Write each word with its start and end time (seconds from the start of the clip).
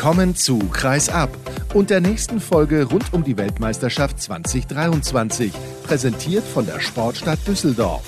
Willkommen 0.00 0.34
zu 0.34 0.58
Kreis 0.58 1.10
ab 1.10 1.28
und 1.74 1.90
der 1.90 2.00
nächsten 2.00 2.40
Folge 2.40 2.84
rund 2.84 3.12
um 3.12 3.22
die 3.22 3.36
Weltmeisterschaft 3.36 4.18
2023, 4.18 5.52
präsentiert 5.82 6.42
von 6.42 6.64
der 6.64 6.80
Sportstadt 6.80 7.46
Düsseldorf. 7.46 8.02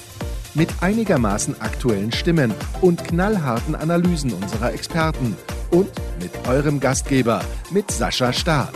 Mit 0.55 0.71
einigermaßen 0.81 1.61
aktuellen 1.61 2.11
Stimmen 2.11 2.55
und 2.81 3.05
knallharten 3.05 3.75
Analysen 3.75 4.33
unserer 4.33 4.73
Experten 4.73 5.37
und 5.71 5.91
mit 6.19 6.31
eurem 6.49 6.81
Gastgeber, 6.81 7.43
mit 7.71 7.91
Sascha 7.91 8.33
Staat. 8.33 8.73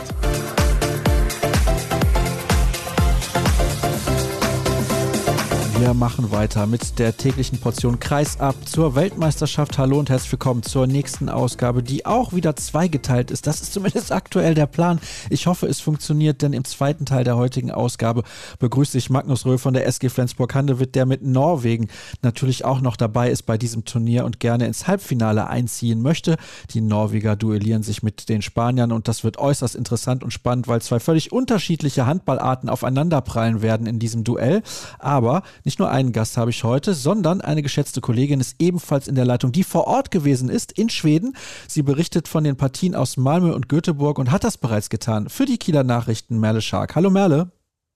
Wir 5.79 5.93
machen 5.93 6.31
weiter 6.31 6.65
mit 6.65 6.97
der 6.97 7.15
täglichen 7.15 7.59
Portion 7.59 7.99
Kreisab 7.99 8.55
zur 8.67 8.95
Weltmeisterschaft. 8.95 9.77
Hallo 9.77 9.99
und 9.99 10.09
herzlich 10.09 10.31
willkommen 10.31 10.63
zur 10.63 10.87
nächsten 10.87 11.29
Ausgabe, 11.29 11.83
die 11.83 12.03
auch 12.03 12.33
wieder 12.33 12.55
zweigeteilt 12.55 13.29
ist. 13.29 13.45
Das 13.45 13.61
ist 13.61 13.73
zumindest 13.73 14.11
aktuell 14.11 14.55
der 14.55 14.65
Plan. 14.65 14.99
Ich 15.29 15.45
hoffe, 15.45 15.67
es 15.67 15.79
funktioniert, 15.79 16.41
denn 16.41 16.53
im 16.53 16.65
zweiten 16.65 17.05
Teil 17.05 17.23
der 17.23 17.37
heutigen 17.37 17.69
Ausgabe 17.69 18.23
begrüße 18.57 18.97
ich 18.97 19.11
Magnus 19.11 19.45
Röhl 19.45 19.59
von 19.59 19.75
der 19.75 19.85
SG 19.85 20.09
Flensburg-Handewitt, 20.09 20.95
der 20.95 21.05
mit 21.05 21.21
Norwegen 21.21 21.89
natürlich 22.23 22.65
auch 22.65 22.81
noch 22.81 22.97
dabei 22.97 23.29
ist 23.29 23.43
bei 23.43 23.59
diesem 23.59 23.85
Turnier 23.85 24.25
und 24.25 24.39
gerne 24.39 24.65
ins 24.65 24.87
Halbfinale 24.87 25.47
einziehen 25.47 26.01
möchte. 26.01 26.37
Die 26.71 26.81
Norweger 26.81 27.35
duellieren 27.35 27.83
sich 27.83 28.01
mit 28.01 28.29
den 28.29 28.41
Spaniern 28.41 28.91
und 28.91 29.07
das 29.07 29.23
wird 29.23 29.37
äußerst 29.37 29.75
interessant 29.75 30.23
und 30.23 30.31
spannend, 30.31 30.67
weil 30.67 30.81
zwei 30.81 30.99
völlig 30.99 31.31
unterschiedliche 31.31 32.07
Handballarten 32.07 32.67
aufeinanderprallen 32.67 33.61
werden 33.61 33.85
in 33.85 33.99
diesem 33.99 34.23
Duell. 34.23 34.63
Aber 34.97 35.43
nicht 35.67 35.79
nur 35.79 35.91
einen 35.91 36.13
Gast 36.13 36.37
habe 36.37 36.49
ich 36.49 36.63
heute, 36.63 36.93
sondern 36.93 37.41
eine 37.41 37.61
geschätzte 37.61 37.99
Kollegin 37.99 38.39
ist 38.39 38.55
ebenfalls 38.57 39.09
in 39.09 39.15
der 39.15 39.25
Leitung, 39.25 39.51
die 39.51 39.65
vor 39.65 39.85
Ort 39.85 40.11
gewesen 40.11 40.47
ist 40.47 40.71
in 40.71 40.89
Schweden. 40.89 41.35
Sie 41.67 41.83
berichtet 41.83 42.29
von 42.29 42.45
den 42.45 42.55
Partien 42.55 42.95
aus 42.95 43.17
Malmö 43.17 43.53
und 43.53 43.67
Göteborg 43.67 44.17
und 44.17 44.31
hat 44.31 44.45
das 44.45 44.57
bereits 44.57 44.89
getan 44.89 45.27
für 45.27 45.43
die 45.43 45.57
Kieler 45.57 45.83
Nachrichten 45.83 46.39
Merle 46.39 46.61
Schark. 46.61 46.95
Hallo 46.95 47.09
Merle. 47.09 47.51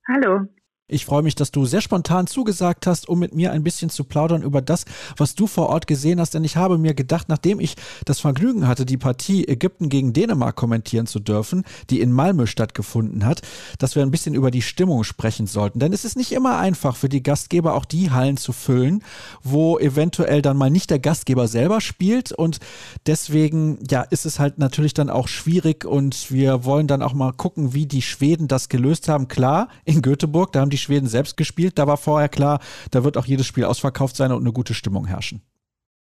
Hallo. 0.06 0.48
Ich 0.92 1.06
freue 1.06 1.24
mich, 1.24 1.36
dass 1.36 1.52
du 1.52 1.66
sehr 1.66 1.80
spontan 1.80 2.28
zugesagt 2.28 2.86
hast, 2.86 3.08
um 3.08 3.20
mit 3.20 3.34
mir 3.34 3.54
ein 3.54 3.64
bisschen 3.64 3.90
zu 3.90 4.04
plaudern 4.04 4.42
über 4.42 4.62
das, 4.62 4.84
was 5.16 5.36
du 5.36 5.48
vor 5.48 5.70
Ort 5.70 5.88
gesehen 5.88 6.20
hast. 6.20 6.34
Denn 6.34 6.44
ich 6.44 6.58
habe 6.58 6.78
mir 6.78 6.94
gedacht, 6.94 7.30
nachdem 7.30 7.62
ich 7.62 7.76
das 8.04 8.20
Vergnügen 8.20 8.68
hatte, 8.68 8.86
die 8.86 8.98
Partie 8.98 9.48
Ägypten 9.48 9.88
gegen 9.88 10.12
Dänemark 10.12 10.58
kommentieren 10.58 11.08
zu 11.08 11.20
dürfen, 11.20 11.64
die 11.90 12.02
in 12.02 12.12
Malmö 12.12 12.46
stattgefunden 12.46 13.26
hat, 13.26 13.42
dass 13.80 13.96
wir 13.96 14.04
ein 14.04 14.12
bisschen 14.12 14.36
über 14.36 14.52
die 14.52 14.62
Stimmung 14.62 15.06
sprechen 15.06 15.48
sollten. 15.48 15.80
Denn 15.80 15.94
es 15.94 16.04
ist 16.04 16.18
nicht 16.18 16.34
immer 16.34 16.58
einfach 16.58 16.98
für 16.98 17.08
die 17.08 17.24
Gastgeber 17.24 17.74
auch 17.76 17.86
die 17.86 18.12
Hallen 18.12 18.36
zu 18.36 18.52
füllen, 18.52 19.02
wo 19.44 19.80
eventuell 19.80 20.42
dann 20.42 20.58
mal 20.58 20.70
nicht 20.70 20.90
der 20.90 21.00
Gastgeber 21.00 21.48
selber 21.48 21.80
spielt. 21.80 22.34
Und 22.34 22.60
deswegen, 23.06 23.80
ja, 23.90 24.02
ist 24.02 24.26
es 24.26 24.40
halt 24.40 24.60
natürlich 24.60 24.94
dann 24.94 25.10
auch 25.10 25.30
schwierig 25.30 25.86
und 25.86 26.32
wir 26.32 26.66
wollen 26.66 26.88
dann 26.88 27.02
auch 27.02 27.14
mal 27.14 27.32
gucken, 27.32 27.74
wie 27.74 27.86
die 27.86 28.02
Schweden 28.02 28.50
das 28.50 28.68
gelöst 28.68 29.08
haben. 29.08 29.30
Klar, 29.30 29.70
in 29.86 30.02
Göteborg, 30.02 30.52
da 30.52 30.60
haben 30.60 30.70
die 30.70 30.81
Schweden 30.82 31.08
selbst 31.08 31.38
gespielt. 31.38 31.78
Da 31.80 31.88
war 31.88 31.98
vorher 31.98 32.30
klar, 32.30 32.60
da 32.92 33.04
wird 33.04 33.18
auch 33.18 33.26
jedes 33.26 33.46
Spiel 33.46 33.66
ausverkauft 33.66 34.16
sein 34.16 34.32
und 34.32 34.42
eine 34.42 34.54
gute 34.54 34.74
Stimmung 34.74 35.06
herrschen. 35.06 35.42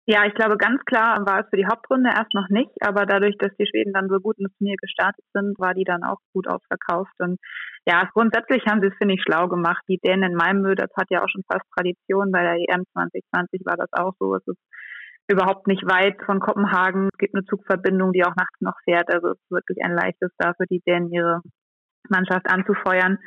Ja, 0.08 0.24
ich 0.28 0.36
glaube, 0.36 0.58
ganz 0.58 0.86
klar 0.86 1.26
war 1.26 1.40
es 1.40 1.50
für 1.50 1.58
die 1.58 1.66
Hauptrunde 1.66 2.12
erst 2.16 2.32
noch 2.36 2.48
nicht, 2.50 2.70
aber 2.82 3.08
dadurch, 3.08 3.36
dass 3.40 3.50
die 3.58 3.66
Schweden 3.66 3.92
dann 3.92 4.08
so 4.08 4.20
gut 4.20 4.38
ins 4.38 4.56
Turnier 4.58 4.76
gestartet 4.80 5.26
sind, 5.34 5.58
war 5.58 5.74
die 5.74 5.84
dann 5.84 6.04
auch 6.04 6.20
gut 6.32 6.48
ausverkauft. 6.48 7.14
Und 7.18 7.40
ja, 7.88 8.08
grundsätzlich 8.14 8.62
haben 8.68 8.82
sie 8.82 8.88
es, 8.88 8.98
finde 9.00 9.16
ich, 9.16 9.24
schlau 9.24 9.48
gemacht. 9.48 9.82
Die 9.90 9.98
Dänen 9.98 10.32
in 10.32 10.38
Malmö, 10.38 10.76
das 10.76 10.92
hat 10.96 11.08
ja 11.10 11.24
auch 11.24 11.30
schon 11.30 11.42
fast 11.52 11.66
Tradition. 11.76 12.32
Bei 12.32 12.44
der 12.44 12.54
EM 12.54 12.86
2020 12.94 13.66
war 13.66 13.78
das 13.78 13.90
auch 13.94 14.14
so. 14.20 14.36
Es 14.36 14.46
ist 14.46 14.62
überhaupt 15.28 15.66
nicht 15.66 15.82
weit 15.90 16.22
von 16.24 16.40
Kopenhagen. 16.40 17.10
Es 17.12 17.18
gibt 17.18 17.34
eine 17.34 17.46
Zugverbindung, 17.46 18.12
die 18.14 18.24
auch 18.24 18.36
nachts 18.36 18.62
noch 18.62 18.78
fährt. 18.84 19.12
Also 19.12 19.30
es 19.30 19.40
ist 19.40 19.52
wirklich 19.52 19.84
ein 19.84 19.96
leichtes 19.96 20.30
da 20.38 20.54
für 20.54 20.68
die 20.70 20.84
Dänen, 20.86 21.12
ihre 21.12 21.42
Mannschaft 22.10 22.46
anzufeuern. 22.48 23.18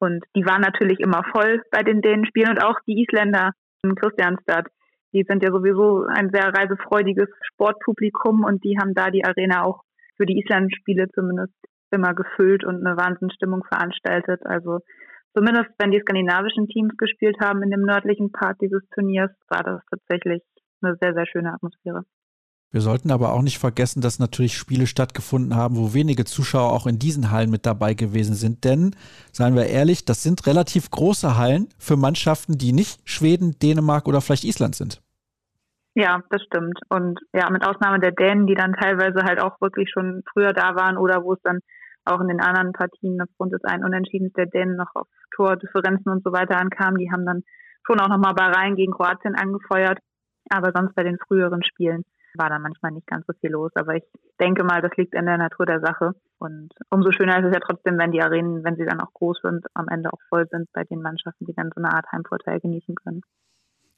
Und 0.00 0.24
die 0.36 0.44
waren 0.44 0.60
natürlich 0.60 1.00
immer 1.00 1.22
voll 1.32 1.62
bei 1.70 1.82
den 1.82 2.00
Dänen 2.00 2.26
Spielen 2.26 2.50
und 2.50 2.64
auch 2.64 2.76
die 2.86 3.02
Isländer 3.02 3.52
in 3.82 3.94
Christianstadt. 3.94 4.66
Die 5.12 5.24
sind 5.26 5.42
ja 5.42 5.50
sowieso 5.50 6.04
ein 6.04 6.30
sehr 6.30 6.52
reisefreudiges 6.52 7.28
Sportpublikum 7.52 8.44
und 8.44 8.62
die 8.62 8.76
haben 8.78 8.94
da 8.94 9.10
die 9.10 9.24
Arena 9.24 9.64
auch 9.64 9.82
für 10.16 10.26
die 10.26 10.38
Island-Spiele 10.38 11.08
zumindest 11.14 11.54
immer 11.90 12.14
gefüllt 12.14 12.64
und 12.64 12.84
eine 12.86 12.96
Wahnsinnsstimmung 12.96 13.64
veranstaltet. 13.64 14.44
Also 14.44 14.80
zumindest 15.34 15.70
wenn 15.78 15.90
die 15.90 16.00
skandinavischen 16.00 16.68
Teams 16.68 16.96
gespielt 16.96 17.36
haben 17.40 17.62
in 17.62 17.70
dem 17.70 17.82
nördlichen 17.82 18.30
Part 18.32 18.60
dieses 18.60 18.82
Turniers, 18.94 19.30
war 19.48 19.62
das 19.62 19.80
tatsächlich 19.90 20.42
eine 20.82 20.96
sehr, 21.00 21.14
sehr 21.14 21.26
schöne 21.26 21.54
Atmosphäre. 21.54 22.04
Wir 22.70 22.82
sollten 22.82 23.10
aber 23.10 23.32
auch 23.32 23.40
nicht 23.40 23.58
vergessen, 23.58 24.02
dass 24.02 24.18
natürlich 24.18 24.58
Spiele 24.58 24.86
stattgefunden 24.86 25.56
haben, 25.56 25.76
wo 25.76 25.94
wenige 25.94 26.26
Zuschauer 26.26 26.72
auch 26.72 26.86
in 26.86 26.98
diesen 26.98 27.30
Hallen 27.30 27.50
mit 27.50 27.64
dabei 27.64 27.94
gewesen 27.94 28.34
sind. 28.34 28.64
Denn, 28.64 28.94
seien 29.32 29.56
wir 29.56 29.66
ehrlich, 29.66 30.04
das 30.04 30.22
sind 30.22 30.46
relativ 30.46 30.90
große 30.90 31.38
Hallen 31.38 31.68
für 31.78 31.96
Mannschaften, 31.96 32.58
die 32.58 32.74
nicht 32.74 33.00
Schweden, 33.08 33.58
Dänemark 33.58 34.06
oder 34.06 34.20
vielleicht 34.20 34.44
Island 34.44 34.74
sind. 34.74 35.00
Ja, 35.94 36.22
das 36.28 36.42
stimmt. 36.42 36.78
Und 36.90 37.18
ja, 37.32 37.48
mit 37.48 37.66
Ausnahme 37.66 38.00
der 38.00 38.12
Dänen, 38.12 38.46
die 38.46 38.54
dann 38.54 38.74
teilweise 38.74 39.24
halt 39.24 39.40
auch 39.42 39.58
wirklich 39.62 39.90
schon 39.90 40.22
früher 40.30 40.52
da 40.52 40.76
waren 40.76 40.98
oder 40.98 41.24
wo 41.24 41.32
es 41.32 41.40
dann 41.42 41.60
auch 42.04 42.20
in 42.20 42.28
den 42.28 42.40
anderen 42.40 42.72
Partien 42.72 43.20
aufgrund 43.20 43.54
des 43.54 43.64
einen 43.64 43.84
Unentschiedens 43.84 44.32
der 44.34 44.46
Dänen 44.46 44.76
noch 44.76 44.94
auf 44.94 45.08
Tordifferenzen 45.34 46.12
und 46.12 46.22
so 46.22 46.32
weiter 46.32 46.58
ankam, 46.58 46.98
die 46.98 47.10
haben 47.10 47.24
dann 47.24 47.42
schon 47.86 47.98
auch 48.00 48.08
nochmal 48.08 48.34
Bahrain 48.34 48.76
gegen 48.76 48.92
Kroatien 48.92 49.34
angefeuert. 49.34 49.98
Aber 50.50 50.72
sonst 50.74 50.94
bei 50.94 51.02
den 51.02 51.18
früheren 51.26 51.64
Spielen 51.64 52.04
war 52.38 52.48
dann 52.48 52.62
manchmal 52.62 52.92
nicht 52.92 53.06
ganz 53.06 53.26
so 53.26 53.32
viel 53.40 53.50
los. 53.50 53.72
Aber 53.74 53.94
ich 53.94 54.04
denke 54.40 54.64
mal, 54.64 54.80
das 54.80 54.96
liegt 54.96 55.14
in 55.14 55.26
der 55.26 55.38
Natur 55.38 55.66
der 55.66 55.80
Sache. 55.80 56.14
Und 56.38 56.72
umso 56.90 57.12
schöner 57.12 57.38
ist 57.38 57.46
es 57.46 57.54
ja 57.54 57.60
trotzdem, 57.60 57.98
wenn 57.98 58.12
die 58.12 58.22
Arenen, 58.22 58.64
wenn 58.64 58.76
sie 58.76 58.84
dann 58.84 59.00
auch 59.00 59.12
groß 59.12 59.40
sind, 59.42 59.66
am 59.74 59.88
Ende 59.88 60.12
auch 60.12 60.20
voll 60.28 60.46
sind 60.48 60.72
bei 60.72 60.84
den 60.84 61.02
Mannschaften, 61.02 61.46
die 61.46 61.54
dann 61.54 61.70
so 61.74 61.82
eine 61.82 61.92
Art 61.92 62.06
Heimvorteil 62.12 62.60
genießen 62.60 62.94
können. 62.94 63.22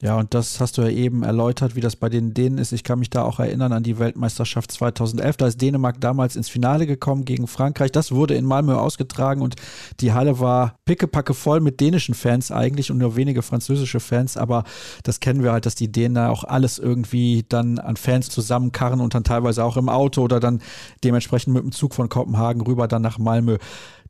Ja, 0.02 0.16
und 0.16 0.32
das 0.32 0.60
hast 0.60 0.78
du 0.78 0.82
ja 0.82 0.88
eben 0.88 1.24
erläutert, 1.24 1.76
wie 1.76 1.82
das 1.82 1.94
bei 1.94 2.08
den 2.08 2.32
Dänen 2.32 2.56
ist. 2.56 2.72
Ich 2.72 2.84
kann 2.84 3.00
mich 3.00 3.10
da 3.10 3.22
auch 3.22 3.38
erinnern 3.38 3.74
an 3.74 3.82
die 3.82 3.98
Weltmeisterschaft 3.98 4.72
2011. 4.72 5.36
Da 5.36 5.46
ist 5.46 5.60
Dänemark 5.60 6.00
damals 6.00 6.36
ins 6.36 6.48
Finale 6.48 6.86
gekommen 6.86 7.26
gegen 7.26 7.46
Frankreich. 7.46 7.92
Das 7.92 8.10
wurde 8.10 8.34
in 8.34 8.46
Malmö 8.46 8.76
ausgetragen 8.76 9.42
und 9.42 9.56
die 10.00 10.14
Halle 10.14 10.40
war 10.40 10.76
pickepacke 10.86 11.34
voll 11.34 11.60
mit 11.60 11.80
dänischen 11.80 12.14
Fans 12.14 12.50
eigentlich 12.50 12.90
und 12.90 12.96
nur 12.96 13.14
wenige 13.14 13.42
französische 13.42 14.00
Fans. 14.00 14.38
Aber 14.38 14.64
das 15.02 15.20
kennen 15.20 15.42
wir 15.42 15.52
halt, 15.52 15.66
dass 15.66 15.74
die 15.74 15.92
Dänen 15.92 16.14
da 16.14 16.30
auch 16.30 16.44
alles 16.44 16.78
irgendwie 16.78 17.44
dann 17.46 17.78
an 17.78 17.96
Fans 17.96 18.30
zusammenkarren 18.30 19.02
und 19.02 19.14
dann 19.14 19.24
teilweise 19.24 19.62
auch 19.64 19.76
im 19.76 19.90
Auto 19.90 20.22
oder 20.22 20.40
dann 20.40 20.62
dementsprechend 21.04 21.52
mit 21.52 21.62
dem 21.62 21.72
Zug 21.72 21.94
von 21.94 22.08
Kopenhagen 22.08 22.62
rüber 22.62 22.88
dann 22.88 23.02
nach 23.02 23.18
Malmö. 23.18 23.58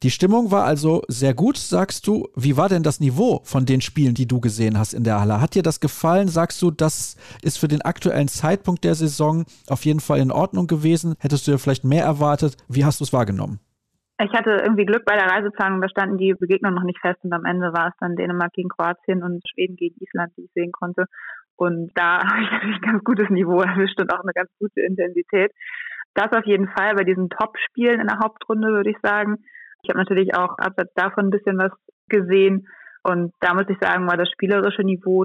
Die 0.02 0.08
Stimmung 0.08 0.50
war 0.50 0.64
also 0.64 1.02
sehr 1.08 1.34
gut, 1.34 1.58
sagst 1.58 2.06
du. 2.06 2.28
Wie 2.34 2.56
war 2.56 2.70
denn 2.70 2.82
das 2.82 3.00
Niveau 3.00 3.42
von 3.44 3.66
den 3.66 3.82
Spielen, 3.82 4.14
die 4.14 4.26
du 4.26 4.40
gesehen 4.40 4.78
hast 4.78 4.94
in 4.94 5.04
der 5.04 5.20
Halle? 5.20 5.42
Hat 5.42 5.54
dir 5.54 5.62
das 5.62 5.78
gefallen? 5.78 6.28
Sagst 6.28 6.62
du, 6.62 6.70
das 6.70 7.18
ist 7.42 7.58
für 7.58 7.68
den 7.68 7.82
aktuellen 7.82 8.28
Zeitpunkt 8.28 8.82
der 8.82 8.94
Saison 8.94 9.44
auf 9.68 9.84
jeden 9.84 10.00
Fall 10.00 10.20
in 10.20 10.32
Ordnung 10.32 10.66
gewesen? 10.66 11.16
Hättest 11.20 11.46
du 11.46 11.52
dir 11.52 11.58
vielleicht 11.58 11.84
mehr 11.84 12.02
erwartet? 12.02 12.56
Wie 12.66 12.86
hast 12.86 13.00
du 13.00 13.04
es 13.04 13.12
wahrgenommen? 13.12 13.60
Ich 14.22 14.32
hatte 14.32 14.52
irgendwie 14.62 14.86
Glück 14.86 15.04
bei 15.04 15.16
der 15.16 15.26
Reiseplanung, 15.26 15.82
da 15.82 15.88
standen 15.90 16.16
die 16.16 16.32
Begegnungen 16.32 16.76
noch 16.76 16.84
nicht 16.84 17.00
fest 17.00 17.18
und 17.22 17.32
am 17.34 17.44
Ende 17.44 17.72
war 17.74 17.88
es 17.88 17.94
dann 18.00 18.16
Dänemark 18.16 18.52
gegen 18.54 18.70
Kroatien 18.70 19.22
und 19.22 19.42
Schweden 19.48 19.76
gegen 19.76 19.96
Island, 20.00 20.32
die 20.38 20.44
ich 20.44 20.50
sehen 20.54 20.72
konnte. 20.72 21.06
Und 21.56 21.90
da 21.94 22.20
habe 22.24 22.42
ich 22.42 22.50
natürlich 22.50 22.76
ein 22.76 22.92
ganz 22.92 23.04
gutes 23.04 23.28
Niveau 23.28 23.60
erwischt 23.60 24.00
und 24.00 24.10
auch 24.14 24.22
eine 24.22 24.32
ganz 24.32 24.48
gute 24.58 24.80
Intensität. 24.80 25.52
Das 26.14 26.32
auf 26.32 26.46
jeden 26.46 26.68
Fall 26.68 26.94
bei 26.94 27.04
diesen 27.04 27.28
Top-Spielen 27.28 28.00
in 28.00 28.08
der 28.08 28.18
Hauptrunde, 28.18 28.68
würde 28.68 28.90
ich 28.90 28.96
sagen. 29.02 29.36
Ich 29.82 29.90
habe 29.90 29.98
natürlich 29.98 30.34
auch 30.34 30.58
abseits 30.58 30.92
davon 30.94 31.26
ein 31.26 31.30
bisschen 31.30 31.58
was 31.58 31.72
gesehen 32.08 32.66
und 33.02 33.32
da 33.40 33.54
muss 33.54 33.68
ich 33.68 33.78
sagen, 33.80 34.08
war 34.08 34.16
das 34.16 34.30
spielerische 34.30 34.82
Niveau 34.82 35.24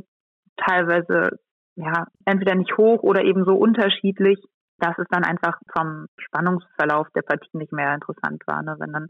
teilweise 0.57 1.39
ja 1.75 2.07
entweder 2.25 2.55
nicht 2.55 2.77
hoch 2.77 3.03
oder 3.03 3.23
eben 3.23 3.43
so 3.43 3.55
unterschiedlich, 3.55 4.39
dass 4.79 4.97
es 4.97 5.07
dann 5.09 5.23
einfach 5.23 5.59
vom 5.75 6.07
Spannungsverlauf 6.17 7.07
der 7.15 7.21
Partie 7.21 7.57
nicht 7.57 7.71
mehr 7.71 7.93
interessant 7.93 8.43
war. 8.47 8.61
Ne? 8.63 8.75
Wenn 8.79 8.93
dann 8.93 9.07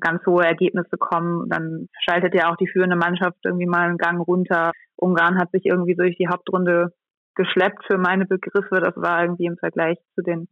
ganz 0.00 0.24
hohe 0.26 0.44
Ergebnisse 0.44 0.96
kommen, 0.96 1.48
dann 1.48 1.88
schaltet 2.04 2.34
ja 2.34 2.50
auch 2.50 2.56
die 2.56 2.68
führende 2.68 2.96
Mannschaft 2.96 3.38
irgendwie 3.44 3.66
mal 3.66 3.88
einen 3.88 3.98
Gang 3.98 4.20
runter. 4.20 4.70
Ungarn 4.96 5.38
hat 5.38 5.50
sich 5.50 5.66
irgendwie 5.66 5.96
durch 5.96 6.16
die 6.16 6.28
Hauptrunde 6.28 6.92
geschleppt 7.34 7.84
für 7.86 7.98
meine 7.98 8.26
Begriffe. 8.26 8.80
Das 8.80 8.94
war 8.96 9.22
irgendwie 9.22 9.46
im 9.46 9.56
Vergleich 9.56 9.98
zu 10.14 10.22
den 10.22 10.48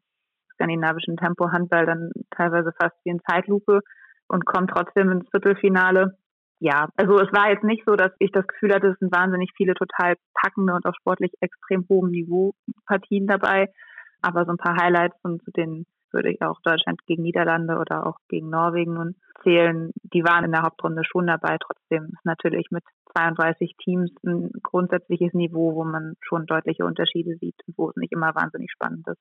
skandinavischen 0.54 1.16
Tempo-Handball 1.16 1.86
dann 1.86 2.10
teilweise 2.30 2.72
fast 2.80 2.96
wie 3.04 3.10
in 3.10 3.20
Zeitlupe 3.28 3.80
und 4.28 4.44
kommt 4.44 4.70
trotzdem 4.70 5.10
ins 5.10 5.28
Viertelfinale. 5.30 6.16
Ja, 6.58 6.88
also 6.96 7.18
es 7.18 7.30
war 7.32 7.50
jetzt 7.50 7.64
nicht 7.64 7.84
so, 7.86 7.96
dass 7.96 8.12
ich 8.18 8.32
das 8.32 8.46
Gefühl 8.46 8.74
hatte, 8.74 8.88
es 8.88 8.98
sind 8.98 9.14
wahnsinnig 9.14 9.50
viele 9.56 9.74
total 9.74 10.14
packende 10.34 10.74
und 10.74 10.86
auf 10.86 10.94
sportlich 10.96 11.32
extrem 11.40 11.86
hohem 11.88 12.10
Niveau 12.10 12.54
Partien 12.86 13.26
dabei. 13.26 13.68
Aber 14.22 14.44
so 14.44 14.52
ein 14.52 14.56
paar 14.56 14.76
Highlights 14.80 15.16
und 15.22 15.42
zu 15.44 15.50
denen 15.50 15.84
würde 16.12 16.30
ich 16.30 16.40
auch 16.40 16.58
Deutschland 16.62 17.04
gegen 17.06 17.22
Niederlande 17.22 17.76
oder 17.76 18.06
auch 18.06 18.16
gegen 18.28 18.48
Norwegen 18.48 18.94
nun 18.94 19.16
zählen. 19.42 19.90
Die 20.02 20.24
waren 20.24 20.44
in 20.44 20.52
der 20.52 20.62
Hauptrunde 20.62 21.02
schon 21.04 21.26
dabei. 21.26 21.58
Trotzdem 21.58 22.06
ist 22.06 22.24
natürlich 22.24 22.68
mit 22.70 22.84
32 23.16 23.76
Teams 23.76 24.10
ein 24.24 24.50
grundsätzliches 24.62 25.34
Niveau, 25.34 25.74
wo 25.74 25.84
man 25.84 26.14
schon 26.20 26.46
deutliche 26.46 26.86
Unterschiede 26.86 27.36
sieht 27.36 27.56
und 27.66 27.76
wo 27.76 27.90
es 27.90 27.96
nicht 27.96 28.12
immer 28.12 28.34
wahnsinnig 28.34 28.70
spannend 28.72 29.06
ist. 29.08 29.20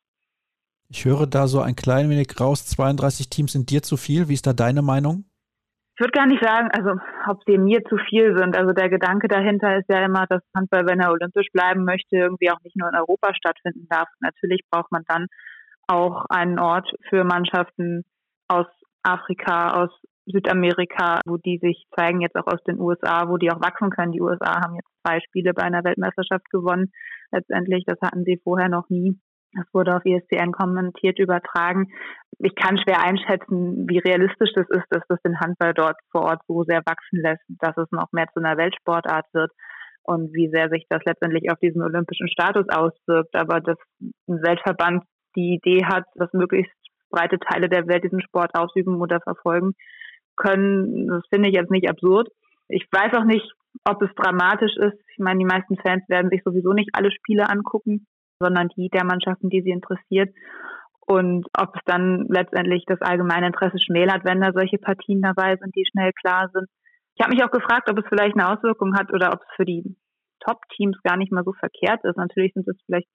Ich 0.90 1.06
höre 1.06 1.28
da 1.28 1.48
so 1.48 1.62
ein 1.62 1.76
klein 1.76 2.10
wenig 2.10 2.40
raus, 2.40 2.66
32 2.68 3.30
Teams 3.30 3.54
sind 3.54 3.70
dir 3.70 3.82
zu 3.82 3.98
viel. 3.98 4.30
Wie 4.30 4.34
ist 4.34 4.46
da 4.46 4.54
deine 4.54 4.82
Meinung? 4.82 5.26
Ich 5.96 6.02
würde 6.02 6.12
gar 6.12 6.28
nicht 6.28 6.44
sagen, 6.44 6.68
also 6.74 7.00
ob 7.30 7.42
sie 7.48 7.58
mir 7.58 7.82
zu 7.86 7.96
viel 8.10 8.36
sind. 8.38 8.58
Also 8.58 8.74
der 8.74 8.90
Gedanke 8.90 9.30
dahinter 9.30 9.78
ist 9.78 9.88
ja 9.88 10.04
immer, 10.04 10.26
dass 10.28 10.42
Handball, 10.54 10.86
wenn 10.86 11.00
er 11.00 11.12
olympisch 11.12 11.48
bleiben 11.54 11.86
möchte, 11.86 12.18
irgendwie 12.18 12.52
auch 12.52 12.60
nicht 12.64 12.76
nur 12.76 12.90
in 12.90 12.96
Europa 12.96 13.34
stattfinden 13.34 13.88
darf. 13.90 14.10
Natürlich 14.20 14.62
braucht 14.70 14.92
man 14.92 15.04
dann 15.08 15.28
auch 15.88 16.26
einen 16.30 16.60
Ort 16.60 16.92
für 17.10 17.24
Mannschaften 17.24 18.04
aus 18.50 18.68
Afrika, 19.04 19.84
aus 19.84 19.90
Südamerika, 20.26 21.22
wo 21.26 21.38
die 21.38 21.60
sich 21.62 21.86
zeigen, 21.96 22.22
jetzt 22.22 22.36
auch 22.36 22.48
aus 22.48 22.62
den 22.68 22.80
USA, 22.80 23.30
wo 23.30 23.38
die 23.38 23.52
auch 23.52 23.62
wachsen 23.62 23.90
können. 23.90 24.12
Die 24.12 24.22
USA 24.22 24.62
haben 24.62 24.76
jetzt 24.76 24.90
zwei 25.06 25.20
Spiele 25.22 25.54
bei 25.54 25.64
einer 25.64 25.84
Weltmeisterschaft 25.84 26.50
gewonnen. 26.50 26.92
Letztendlich, 27.32 27.86
das 27.86 28.00
hatten 28.02 28.24
sie 28.26 28.42
vorher 28.44 28.70
noch 28.70 28.90
nie. 28.90 29.20
Das 29.56 29.66
wurde 29.74 29.96
auf 29.96 30.06
ESPN 30.06 30.52
kommentiert, 30.52 31.18
übertragen. 31.18 31.88
Ich 32.40 32.56
kann 32.56 32.78
schwer 32.78 33.02
einschätzen, 33.02 33.88
wie 33.88 34.00
realistisch 34.00 34.52
das 34.54 34.70
ist, 34.70 34.86
dass 34.90 35.04
das 35.08 35.22
den 35.22 35.40
Handball 35.40 35.74
dort 35.74 35.96
vor 36.12 36.24
Ort 36.24 36.42
so 36.48 36.64
sehr 36.64 36.82
wachsen 36.86 37.22
lässt, 37.22 37.44
dass 37.48 37.78
es 37.78 37.90
noch 37.92 38.12
mehr 38.12 38.28
zu 38.34 38.42
einer 38.42 38.58
Weltsportart 38.58 39.26
wird 39.34 39.52
und 40.04 40.34
wie 40.34 40.50
sehr 40.50 40.70
sich 40.70 40.86
das 40.90 41.02
letztendlich 41.06 41.50
auf 41.50 41.60
diesen 41.60 41.82
olympischen 41.82 42.28
Status 42.28 42.68
auswirkt. 42.68 43.34
Aber 43.34 43.62
dass 43.62 43.78
ein 44.28 44.44
Weltverband 44.44 45.06
die 45.38 45.56
Idee 45.56 45.86
hat, 45.86 46.04
dass 46.16 46.34
möglichst 46.34 46.74
breite 47.10 47.40
Teile 47.40 47.70
der 47.70 47.88
Welt 47.88 48.04
diesen 48.04 48.22
Sport 48.22 48.52
ausüben 48.56 49.00
oder 49.00 49.22
verfolgen 49.22 49.72
können, 50.36 51.08
das 51.08 51.24
finde 51.30 51.50
ich 51.50 51.56
jetzt 51.56 51.72
nicht 51.72 51.90
absurd. 51.90 52.28
Ich 52.68 52.86
weiß 52.92 53.14
auch 53.14 53.24
nicht, 53.24 53.50
ob 53.86 54.02
es 54.02 54.10
dramatisch 54.16 54.76
ist. 54.76 54.98
Ich 55.14 55.20
meine, 55.20 55.40
die 55.40 55.46
meisten 55.46 55.78
Fans 55.78 56.04
werden 56.10 56.30
sich 56.30 56.42
sowieso 56.44 56.74
nicht 56.74 56.90
alle 56.94 57.12
Spiele 57.12 57.50
angucken 57.50 58.06
sondern 58.40 58.70
die 58.70 58.90
der 58.90 59.06
Mannschaften, 59.06 59.50
die 59.50 59.62
sie 59.62 59.72
interessiert. 59.72 60.34
Und 61.08 61.48
ob 61.58 61.76
es 61.76 61.82
dann 61.86 62.26
letztendlich 62.30 62.84
das 62.88 63.02
allgemeine 63.02 63.48
Interesse 63.48 63.78
schmälert, 63.80 64.26
wenn 64.26 64.42
da 64.42 64.52
solche 64.54 64.78
Partien 64.78 65.22
dabei 65.22 65.56
sind, 65.58 65.76
die 65.76 65.86
schnell 65.86 66.12
klar 66.14 66.50
sind. 66.52 66.68
Ich 67.16 67.24
habe 67.24 67.36
mich 67.36 67.44
auch 67.44 67.52
gefragt, 67.52 67.90
ob 67.90 68.00
es 68.00 68.06
vielleicht 68.10 68.36
eine 68.36 68.50
Auswirkung 68.50 68.96
hat 68.96 69.14
oder 69.14 69.32
ob 69.32 69.42
es 69.42 69.56
für 69.56 69.66
die 69.66 69.96
Top-Teams 70.40 70.98
gar 71.04 71.16
nicht 71.16 71.32
mal 71.32 71.44
so 71.44 71.54
verkehrt 71.54 72.04
ist. 72.04 72.18
Natürlich 72.18 72.54
sind 72.54 72.68
es 72.68 72.78
vielleicht 72.86 73.08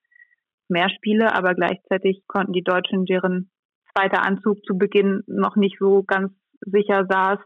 mehr 0.69 0.89
Spiele, 0.89 1.35
aber 1.35 1.55
gleichzeitig 1.55 2.23
konnten 2.29 2.53
die 2.53 2.63
Deutschen, 2.63 3.05
deren 3.05 3.51
zweiter 3.93 4.25
Anzug 4.25 4.65
zu 4.65 4.79
Beginn 4.79 5.23
noch 5.27 5.57
nicht 5.57 5.77
so 5.79 6.05
ganz 6.05 6.33
sicher 6.61 7.07
saß, 7.09 7.39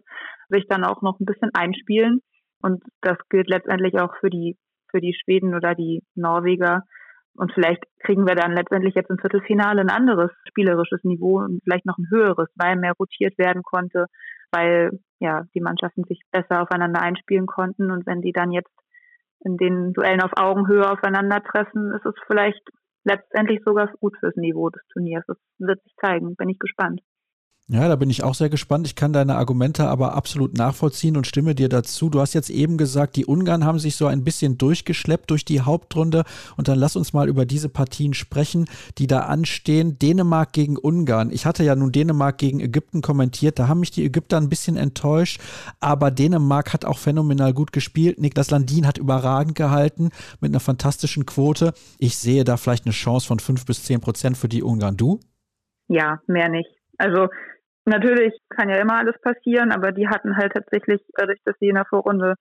sich 0.50 0.66
dann 0.68 0.84
auch 0.84 1.02
noch 1.02 1.18
ein 1.18 1.24
bisschen 1.24 1.50
einspielen. 1.54 2.20
Und 2.62 2.82
das 3.00 3.16
gilt 3.30 3.48
letztendlich 3.48 3.98
auch 3.98 4.14
für 4.20 4.30
die, 4.30 4.56
für 4.90 5.00
die 5.00 5.14
Schweden 5.14 5.54
oder 5.54 5.74
die 5.74 6.02
Norweger, 6.14 6.82
und 7.36 7.52
vielleicht 7.52 7.82
kriegen 8.00 8.26
wir 8.26 8.34
dann 8.34 8.52
letztendlich 8.52 8.94
jetzt 8.94 9.10
im 9.10 9.18
Viertelfinale 9.18 9.80
ein 9.80 9.90
anderes 9.90 10.30
spielerisches 10.48 11.02
Niveau 11.02 11.38
und 11.38 11.62
vielleicht 11.64 11.86
noch 11.86 11.98
ein 11.98 12.08
höheres, 12.10 12.48
weil 12.54 12.76
mehr 12.76 12.92
rotiert 12.92 13.36
werden 13.38 13.62
konnte, 13.62 14.06
weil 14.52 15.00
ja 15.18 15.42
die 15.54 15.60
Mannschaften 15.60 16.04
sich 16.04 16.22
besser 16.30 16.62
aufeinander 16.62 17.02
einspielen 17.02 17.46
konnten. 17.46 17.90
Und 17.90 18.06
wenn 18.06 18.20
die 18.22 18.32
dann 18.32 18.52
jetzt 18.52 18.70
in 19.40 19.56
den 19.56 19.92
Duellen 19.92 20.22
auf 20.22 20.32
Augenhöhe 20.36 20.88
aufeinandertreffen, 20.90 21.92
ist 21.94 22.06
es 22.06 22.14
vielleicht 22.26 22.62
letztendlich 23.04 23.60
sogar 23.64 23.92
gut 24.00 24.16
fürs 24.18 24.36
Niveau 24.36 24.70
des 24.70 24.82
Turniers. 24.92 25.24
Das 25.26 25.36
wird 25.58 25.82
sich 25.82 25.94
zeigen. 25.96 26.36
Bin 26.36 26.48
ich 26.48 26.58
gespannt. 26.58 27.00
Ja, 27.66 27.88
da 27.88 27.96
bin 27.96 28.10
ich 28.10 28.22
auch 28.22 28.34
sehr 28.34 28.50
gespannt. 28.50 28.86
Ich 28.86 28.94
kann 28.94 29.14
deine 29.14 29.36
Argumente 29.36 29.88
aber 29.88 30.14
absolut 30.14 30.52
nachvollziehen 30.52 31.16
und 31.16 31.26
stimme 31.26 31.54
dir 31.54 31.70
dazu. 31.70 32.10
Du 32.10 32.20
hast 32.20 32.34
jetzt 32.34 32.50
eben 32.50 32.76
gesagt, 32.76 33.16
die 33.16 33.24
Ungarn 33.24 33.64
haben 33.64 33.78
sich 33.78 33.96
so 33.96 34.06
ein 34.06 34.22
bisschen 34.22 34.58
durchgeschleppt 34.58 35.30
durch 35.30 35.46
die 35.46 35.62
Hauptrunde. 35.62 36.24
Und 36.58 36.68
dann 36.68 36.78
lass 36.78 36.94
uns 36.94 37.14
mal 37.14 37.26
über 37.26 37.46
diese 37.46 37.70
Partien 37.70 38.12
sprechen, 38.12 38.66
die 38.98 39.06
da 39.06 39.20
anstehen. 39.20 39.98
Dänemark 39.98 40.52
gegen 40.52 40.76
Ungarn. 40.76 41.30
Ich 41.30 41.46
hatte 41.46 41.64
ja 41.64 41.74
nun 41.74 41.90
Dänemark 41.90 42.36
gegen 42.36 42.60
Ägypten 42.60 43.00
kommentiert. 43.00 43.58
Da 43.58 43.66
haben 43.66 43.80
mich 43.80 43.90
die 43.90 44.04
Ägypter 44.04 44.36
ein 44.36 44.50
bisschen 44.50 44.76
enttäuscht. 44.76 45.40
Aber 45.80 46.10
Dänemark 46.10 46.74
hat 46.74 46.84
auch 46.84 46.98
phänomenal 46.98 47.54
gut 47.54 47.72
gespielt. 47.72 48.20
Niklas 48.20 48.50
Landin 48.50 48.86
hat 48.86 48.98
überragend 48.98 49.54
gehalten 49.54 50.10
mit 50.38 50.50
einer 50.50 50.60
fantastischen 50.60 51.24
Quote. 51.24 51.72
Ich 51.98 52.18
sehe 52.18 52.44
da 52.44 52.58
vielleicht 52.58 52.84
eine 52.84 52.92
Chance 52.92 53.26
von 53.26 53.38
fünf 53.38 53.64
bis 53.64 53.84
zehn 53.84 54.02
Prozent 54.02 54.36
für 54.36 54.50
die 54.50 54.62
Ungarn. 54.62 54.98
Du? 54.98 55.18
Ja, 55.88 56.20
mehr 56.26 56.50
nicht. 56.50 56.83
Also 56.98 57.28
Natürlich 57.86 58.32
kann 58.48 58.70
ja 58.70 58.76
immer 58.76 58.98
alles 58.98 59.20
passieren, 59.20 59.70
aber 59.70 59.92
die 59.92 60.08
hatten 60.08 60.36
halt 60.36 60.52
tatsächlich, 60.54 61.02
dadurch, 61.16 61.38
dass 61.44 61.54
sie 61.60 61.68
in 61.68 61.74
der 61.74 61.84
Vorrunde 61.84 62.34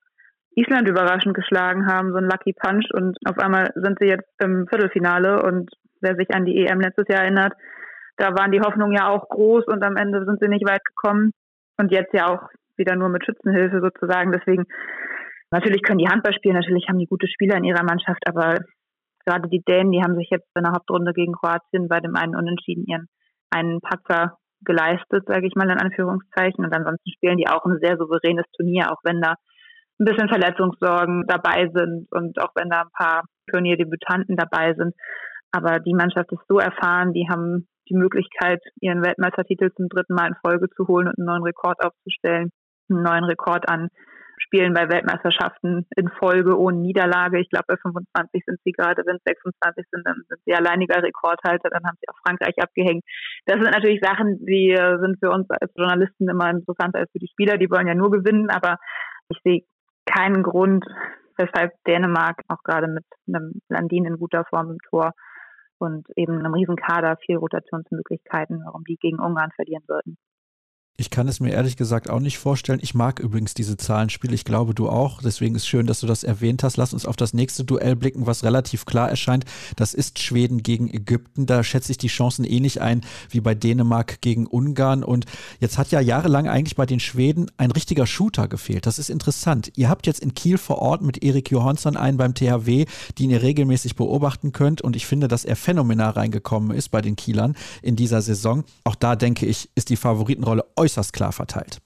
Island 0.55 0.87
überraschend 0.87 1.33
geschlagen 1.33 1.87
haben, 1.87 2.11
so 2.11 2.17
ein 2.17 2.29
Lucky 2.29 2.53
Punch 2.53 2.85
und 2.93 3.17
auf 3.25 3.37
einmal 3.39 3.71
sind 3.75 3.97
sie 3.99 4.07
jetzt 4.07 4.29
im 4.39 4.67
Viertelfinale 4.67 5.41
und 5.43 5.69
wer 5.99 6.15
sich 6.15 6.33
an 6.33 6.45
die 6.45 6.65
EM 6.65 6.79
letztes 6.79 7.07
Jahr 7.09 7.23
erinnert, 7.23 7.53
da 8.17 8.35
waren 8.35 8.51
die 8.51 8.61
Hoffnungen 8.61 8.95
ja 8.95 9.09
auch 9.09 9.27
groß 9.29 9.65
und 9.67 9.83
am 9.83 9.97
Ende 9.97 10.23
sind 10.25 10.39
sie 10.39 10.47
nicht 10.47 10.65
weit 10.65 10.85
gekommen 10.85 11.31
und 11.77 11.91
jetzt 11.91 12.13
ja 12.13 12.27
auch 12.27 12.47
wieder 12.77 12.95
nur 12.95 13.09
mit 13.09 13.25
Schützenhilfe 13.25 13.81
sozusagen. 13.81 14.31
Deswegen, 14.31 14.65
natürlich 15.51 15.81
können 15.81 15.97
die 15.97 16.09
Handball 16.09 16.33
spielen, 16.33 16.55
natürlich 16.55 16.87
haben 16.87 16.99
die 16.99 17.07
gute 17.07 17.27
Spieler 17.27 17.57
in 17.57 17.63
ihrer 17.65 17.83
Mannschaft, 17.83 18.21
aber 18.27 18.59
gerade 19.25 19.49
die 19.49 19.63
Dänen, 19.67 19.91
die 19.91 20.03
haben 20.03 20.15
sich 20.15 20.29
jetzt 20.29 20.47
in 20.55 20.63
der 20.63 20.73
Hauptrunde 20.73 21.13
gegen 21.13 21.33
Kroatien 21.33 21.89
bei 21.89 21.99
dem 21.99 22.15
einen 22.15 22.35
Unentschieden 22.35 22.85
ihren 22.85 23.07
einen 23.49 23.81
Patzer 23.81 24.37
geleistet, 24.65 25.25
sage 25.27 25.47
ich 25.47 25.55
mal 25.55 25.69
in 25.69 25.79
Anführungszeichen. 25.79 26.65
Und 26.65 26.73
ansonsten 26.73 27.11
spielen 27.11 27.37
die 27.37 27.47
auch 27.47 27.65
ein 27.65 27.79
sehr 27.81 27.97
souveränes 27.97 28.45
Turnier, 28.55 28.91
auch 28.91 28.99
wenn 29.03 29.21
da 29.21 29.35
ein 29.99 30.05
bisschen 30.05 30.29
Verletzungssorgen 30.29 31.25
dabei 31.27 31.69
sind 31.73 32.07
und 32.11 32.39
auch 32.41 32.51
wenn 32.55 32.69
da 32.69 32.81
ein 32.81 32.93
paar 32.97 33.23
Turnierdebütanten 33.51 34.35
dabei 34.35 34.73
sind. 34.73 34.93
Aber 35.51 35.79
die 35.79 35.93
Mannschaft 35.93 36.31
ist 36.31 36.41
so 36.47 36.57
erfahren, 36.57 37.13
die 37.13 37.27
haben 37.29 37.67
die 37.89 37.95
Möglichkeit, 37.95 38.59
ihren 38.81 39.03
Weltmeistertitel 39.03 39.69
zum 39.75 39.87
dritten 39.89 40.15
Mal 40.15 40.27
in 40.27 40.35
Folge 40.43 40.67
zu 40.75 40.87
holen 40.87 41.07
und 41.07 41.17
einen 41.17 41.27
neuen 41.27 41.43
Rekord 41.43 41.77
aufzustellen. 41.83 42.49
Einen 42.89 43.03
neuen 43.03 43.23
Rekord 43.25 43.69
an 43.69 43.89
Spielen 44.43 44.73
bei 44.73 44.89
Weltmeisterschaften 44.89 45.87
in 45.95 46.09
Folge 46.09 46.57
ohne 46.57 46.77
Niederlage. 46.77 47.39
Ich 47.39 47.49
glaube, 47.49 47.65
bei 47.67 47.77
25 47.77 48.43
sind 48.45 48.59
sie 48.63 48.71
gerade, 48.71 49.03
wenn 49.05 49.15
es 49.15 49.23
26 49.25 49.85
sind, 49.89 50.05
dann 50.05 50.21
sind 50.27 50.39
sie 50.45 50.53
alleiniger 50.53 51.01
Rekordhalter, 51.01 51.69
dann 51.69 51.83
haben 51.85 51.97
sie 52.01 52.09
auch 52.09 52.19
Frankreich 52.25 52.55
abgehängt. 52.61 53.03
Das 53.45 53.55
sind 53.55 53.71
natürlich 53.71 54.01
Sachen, 54.01 54.45
die 54.45 54.71
äh, 54.71 54.99
sind 54.99 55.19
für 55.19 55.31
uns 55.31 55.49
als 55.49 55.71
Journalisten 55.75 56.29
immer 56.29 56.49
interessanter 56.49 56.99
als 56.99 57.11
für 57.11 57.19
die 57.19 57.29
Spieler, 57.29 57.57
die 57.57 57.69
wollen 57.69 57.87
ja 57.87 57.95
nur 57.95 58.11
gewinnen, 58.11 58.49
aber 58.49 58.77
ich 59.29 59.39
sehe 59.43 59.61
keinen 60.05 60.43
Grund, 60.43 60.85
weshalb 61.37 61.71
Dänemark 61.87 62.41
auch 62.47 62.63
gerade 62.63 62.87
mit 62.87 63.05
einem 63.27 63.61
Landin 63.69 64.05
in 64.05 64.17
guter 64.17 64.45
Form 64.45 64.71
im 64.71 64.77
Tor 64.89 65.13
und 65.79 66.07
eben 66.15 66.39
einem 66.39 66.53
Riesenkader, 66.53 67.17
viel 67.25 67.37
Rotationsmöglichkeiten, 67.37 68.61
warum 68.65 68.83
die 68.83 68.97
gegen 68.97 69.19
Ungarn 69.19 69.51
verlieren 69.55 69.83
würden. 69.87 70.17
Ich 70.95 71.09
kann 71.09 71.27
es 71.27 71.39
mir 71.39 71.49
ehrlich 71.51 71.75
gesagt 71.75 72.07
auch 72.07 72.19
nicht 72.19 72.37
vorstellen. 72.37 72.77
Ich 72.79 72.93
mag 72.93 73.19
übrigens 73.19 73.55
diese 73.55 73.77
Zahlenspiele. 73.77 74.35
Ich 74.35 74.45
glaube, 74.45 74.75
du 74.75 74.89
auch. 74.89 75.23
Deswegen 75.23 75.55
ist 75.55 75.65
schön, 75.65 75.87
dass 75.87 76.01
du 76.01 76.05
das 76.05 76.23
erwähnt 76.23 76.61
hast. 76.61 76.77
Lass 76.77 76.93
uns 76.93 77.07
auf 77.07 77.15
das 77.15 77.33
nächste 77.33 77.63
Duell 77.63 77.95
blicken, 77.95 78.27
was 78.27 78.43
relativ 78.43 78.85
klar 78.85 79.09
erscheint. 79.09 79.45
Das 79.75 79.95
ist 79.95 80.19
Schweden 80.19 80.61
gegen 80.61 80.93
Ägypten. 80.93 81.47
Da 81.47 81.63
schätze 81.63 81.91
ich 81.91 81.97
die 81.97 82.09
Chancen 82.09 82.45
ähnlich 82.45 82.79
ein 82.79 83.01
wie 83.31 83.41
bei 83.41 83.55
Dänemark 83.55 84.21
gegen 84.21 84.45
Ungarn. 84.45 85.03
Und 85.03 85.25
jetzt 85.59 85.79
hat 85.79 85.89
ja 85.89 85.99
jahrelang 85.99 86.47
eigentlich 86.47 86.75
bei 86.75 86.85
den 86.85 86.99
Schweden 86.99 87.49
ein 87.57 87.71
richtiger 87.71 88.05
Shooter 88.05 88.47
gefehlt. 88.47 88.85
Das 88.85 88.99
ist 88.99 89.09
interessant. 89.09 89.71
Ihr 89.75 89.89
habt 89.89 90.05
jetzt 90.05 90.19
in 90.19 90.35
Kiel 90.35 90.59
vor 90.59 90.77
Ort 90.77 91.01
mit 91.01 91.23
Erik 91.23 91.49
Johansson 91.49 91.97
einen 91.97 92.17
beim 92.17 92.35
THW, 92.35 92.85
den 93.17 93.31
ihr 93.31 93.41
regelmäßig 93.41 93.95
beobachten 93.95 94.51
könnt. 94.51 94.83
Und 94.83 94.95
ich 94.95 95.07
finde, 95.07 95.27
dass 95.27 95.43
er 95.43 95.55
phänomenal 95.55 96.11
reingekommen 96.11 96.69
ist 96.69 96.89
bei 96.89 97.01
den 97.01 97.15
Kielern 97.15 97.55
in 97.81 97.95
dieser 97.95 98.21
Saison. 98.21 98.63
Auch 98.83 98.93
da 98.93 99.15
denke 99.15 99.47
ich, 99.47 99.71
ist 99.73 99.89
die 99.89 99.97
Favoritenrolle 99.97 100.65
äußerst 100.83 100.92
klar 101.13 101.31
verteilt. 101.31 101.79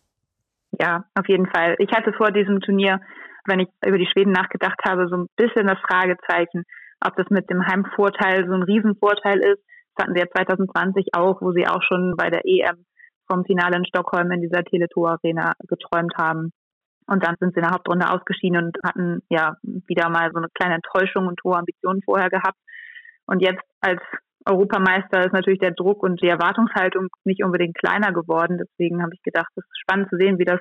Ja, 0.79 1.05
auf 1.15 1.27
jeden 1.27 1.47
Fall. 1.47 1.75
Ich 1.79 1.91
hatte 1.91 2.13
vor 2.13 2.31
diesem 2.31 2.59
Turnier, 2.59 2.99
wenn 3.45 3.59
ich 3.59 3.69
über 3.85 3.97
die 3.97 4.09
Schweden 4.11 4.31
nachgedacht 4.31 4.79
habe, 4.85 5.07
so 5.07 5.15
ein 5.15 5.27
bisschen 5.35 5.67
das 5.67 5.79
Fragezeichen, 5.79 6.63
ob 7.05 7.15
das 7.15 7.27
mit 7.29 7.49
dem 7.49 7.65
Heimvorteil 7.65 8.45
so 8.47 8.53
ein 8.53 8.63
Riesenvorteil 8.63 9.39
ist. 9.39 9.63
Das 9.95 10.03
hatten 10.03 10.15
sie 10.15 10.21
ja 10.21 10.27
2020 10.29 11.07
auch, 11.13 11.41
wo 11.41 11.51
sie 11.51 11.67
auch 11.67 11.81
schon 11.81 12.15
bei 12.17 12.29
der 12.29 12.41
EM 12.45 12.85
vom 13.29 13.45
Finale 13.45 13.77
in 13.77 13.85
Stockholm 13.85 14.31
in 14.31 14.41
dieser 14.41 14.63
Teletor 14.63 15.11
Arena 15.11 15.53
geträumt 15.67 16.13
haben. 16.17 16.51
Und 17.07 17.25
dann 17.25 17.35
sind 17.39 17.53
sie 17.53 17.59
in 17.59 17.65
der 17.65 17.73
Hauptrunde 17.73 18.09
ausgeschieden 18.09 18.65
und 18.65 18.77
hatten 18.83 19.21
ja 19.29 19.55
wieder 19.63 20.09
mal 20.09 20.29
so 20.31 20.37
eine 20.37 20.49
kleine 20.53 20.75
Enttäuschung 20.75 21.27
und 21.27 21.41
hohe 21.43 21.57
Ambitionen 21.57 22.01
vorher 22.03 22.29
gehabt. 22.29 22.57
Und 23.25 23.41
jetzt 23.41 23.63
als 23.81 24.01
Europameister 24.49 25.25
ist 25.25 25.33
natürlich 25.33 25.59
der 25.59 25.71
Druck 25.71 26.03
und 26.03 26.21
die 26.21 26.27
Erwartungshaltung 26.27 27.07
nicht 27.25 27.43
unbedingt 27.43 27.77
kleiner 27.77 28.11
geworden. 28.11 28.57
Deswegen 28.57 29.01
habe 29.01 29.11
ich 29.13 29.21
gedacht, 29.23 29.51
es 29.55 29.63
ist 29.63 29.79
spannend 29.81 30.09
zu 30.09 30.17
sehen, 30.17 30.39
wie 30.39 30.45
das 30.45 30.59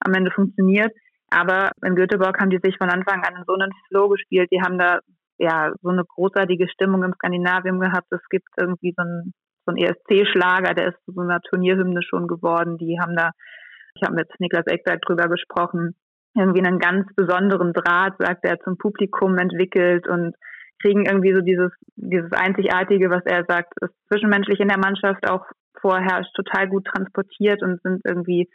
am 0.00 0.14
Ende 0.14 0.30
funktioniert. 0.30 0.92
Aber 1.30 1.70
in 1.84 1.96
Göteborg 1.96 2.40
haben 2.40 2.50
die 2.50 2.60
sich 2.62 2.76
von 2.78 2.90
Anfang 2.90 3.22
an 3.24 3.36
in 3.36 3.44
so 3.46 3.54
einen 3.54 3.72
Flow 3.88 4.08
gespielt. 4.08 4.50
Die 4.52 4.60
haben 4.60 4.78
da 4.78 5.00
ja 5.38 5.72
so 5.82 5.88
eine 5.88 6.04
großartige 6.04 6.68
Stimmung 6.68 7.02
im 7.02 7.14
Skandinavium 7.14 7.80
gehabt. 7.80 8.06
Es 8.10 8.22
gibt 8.30 8.46
irgendwie 8.56 8.94
so 8.96 9.02
einen, 9.02 9.32
so 9.66 9.74
einen 9.74 9.78
ESC-Schlager, 9.78 10.74
der 10.74 10.88
ist 10.88 11.04
zu 11.04 11.12
so 11.12 11.22
einer 11.22 11.40
Turnierhymne 11.40 12.02
schon 12.02 12.28
geworden. 12.28 12.78
Die 12.78 12.98
haben 13.00 13.16
da, 13.16 13.30
ich 13.96 14.02
habe 14.04 14.14
mit 14.14 14.28
Niklas 14.38 14.66
Eckberg 14.66 15.00
drüber 15.02 15.28
gesprochen, 15.28 15.96
irgendwie 16.36 16.64
einen 16.64 16.78
ganz 16.78 17.06
besonderen 17.14 17.72
Draht, 17.72 18.14
sagt 18.18 18.44
er, 18.44 18.58
zum 18.60 18.76
Publikum 18.76 19.38
entwickelt 19.38 20.08
und 20.08 20.34
kriegen 20.84 21.06
irgendwie 21.06 21.32
so 21.32 21.40
dieses, 21.40 21.72
dieses 21.96 22.30
Einzigartige, 22.32 23.08
was 23.08 23.24
er 23.24 23.44
sagt, 23.46 23.72
ist 23.80 23.94
zwischenmenschlich 24.08 24.60
in 24.60 24.68
der 24.68 24.78
Mannschaft 24.78 25.28
auch 25.28 25.46
vorherrscht, 25.80 26.34
total 26.34 26.68
gut 26.68 26.84
transportiert 26.84 27.62
und 27.62 27.80
sind 27.82 28.02
irgendwie 28.04 28.50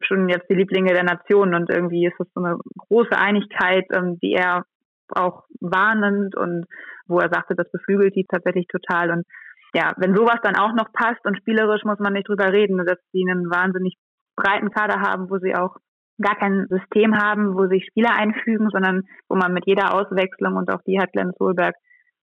schon 0.00 0.28
jetzt 0.28 0.48
die 0.48 0.54
Lieblinge 0.54 0.92
der 0.92 1.04
Nation. 1.04 1.54
Und 1.54 1.70
irgendwie 1.70 2.06
ist 2.06 2.18
das 2.18 2.28
so 2.34 2.42
eine 2.42 2.58
große 2.88 3.18
Einigkeit, 3.18 3.86
ähm, 3.92 4.18
die 4.22 4.32
er 4.32 4.64
auch 5.10 5.44
wahrnimmt 5.60 6.36
und 6.36 6.66
wo 7.06 7.18
er 7.18 7.30
sagte, 7.30 7.54
das 7.54 7.70
beflügelt 7.70 8.14
die 8.14 8.26
tatsächlich 8.30 8.66
total. 8.68 9.10
Und 9.10 9.26
ja, 9.74 9.92
wenn 9.96 10.14
sowas 10.14 10.38
dann 10.42 10.56
auch 10.56 10.72
noch 10.72 10.92
passt 10.92 11.24
und 11.24 11.36
spielerisch 11.36 11.84
muss 11.84 11.98
man 11.98 12.12
nicht 12.12 12.28
drüber 12.28 12.52
reden, 12.52 12.78
dass 12.78 12.98
sie 13.12 13.24
einen 13.28 13.50
wahnsinnig 13.50 13.96
breiten 14.36 14.70
Kader 14.70 15.00
haben, 15.00 15.30
wo 15.30 15.38
sie 15.38 15.54
auch 15.54 15.76
gar 16.20 16.36
kein 16.36 16.66
System 16.68 17.16
haben, 17.16 17.54
wo 17.54 17.66
sich 17.66 17.86
Spieler 17.86 18.14
einfügen, 18.14 18.68
sondern 18.70 19.02
wo 19.28 19.36
man 19.36 19.52
mit 19.52 19.66
jeder 19.66 19.94
Auswechslung 19.94 20.56
und 20.56 20.70
auch 20.70 20.82
die 20.86 20.98
hat 20.98 21.12
Glenn 21.12 21.32
Solberg 21.38 21.74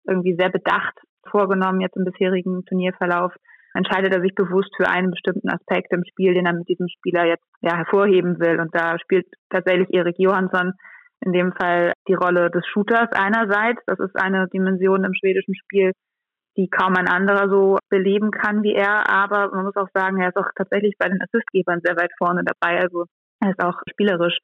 irgendwie 0.06 0.36
sehr 0.38 0.50
bedacht 0.50 1.00
vorgenommen 1.30 1.82
jetzt 1.82 1.96
im 1.96 2.06
bisherigen 2.06 2.66
Turnierverlauf, 2.66 3.34
entscheidet 3.74 4.14
er 4.14 4.22
sich 4.22 4.36
bewusst 4.36 4.74
für 4.78 4.88
einen 4.88 5.12
bestimmten 5.12 5.50
Aspekt 5.50 5.92
im 5.92 6.04
Spiel, 6.06 6.34
den 6.34 6.46
er 6.46 6.54
mit 6.54 6.70
diesem 6.70 6.88
Spieler 6.88 7.26
jetzt 7.26 7.46
ja, 7.62 7.76
hervorheben 7.76 8.40
will. 8.40 8.60
Und 8.60 8.76
da 8.76 9.00
spielt 9.00 9.26
tatsächlich 9.50 9.92
Erik 9.92 10.16
Johansson 10.20 10.74
in 11.22 11.34
dem 11.34 11.54
Fall 11.54 11.94
die 12.08 12.14
Rolle 12.14 12.52
des 12.52 12.66
Shooters 12.68 13.10
einerseits. 13.14 13.82
Das 13.88 14.00
ist 14.00 14.16
eine 14.16 14.48
Dimension 14.48 15.04
im 15.04 15.14
schwedischen 15.14 15.56
Spiel, 15.56 15.94
die 16.58 16.70
kaum 16.70 16.96
ein 16.96 17.08
anderer 17.08 17.50
so 17.50 17.78
beleben 17.90 18.30
kann 18.30 18.62
wie 18.62 18.76
er. 18.76 19.10
Aber 19.10 19.50
man 19.56 19.66
muss 19.66 19.76
auch 19.76 19.90
sagen, 19.94 20.22
er 20.22 20.30
ist 20.30 20.38
auch 20.38 20.50
tatsächlich 20.56 20.96
bei 21.00 21.08
den 21.08 21.22
Assistgebern 21.22 21.82
sehr 21.84 21.96
weit 21.96 22.12
vorne 22.18 22.44
dabei. 22.44 22.80
Also 22.80 23.06
er 23.44 23.52
ist 23.52 23.64
auch 23.64 23.80
spielerisch 23.90 24.38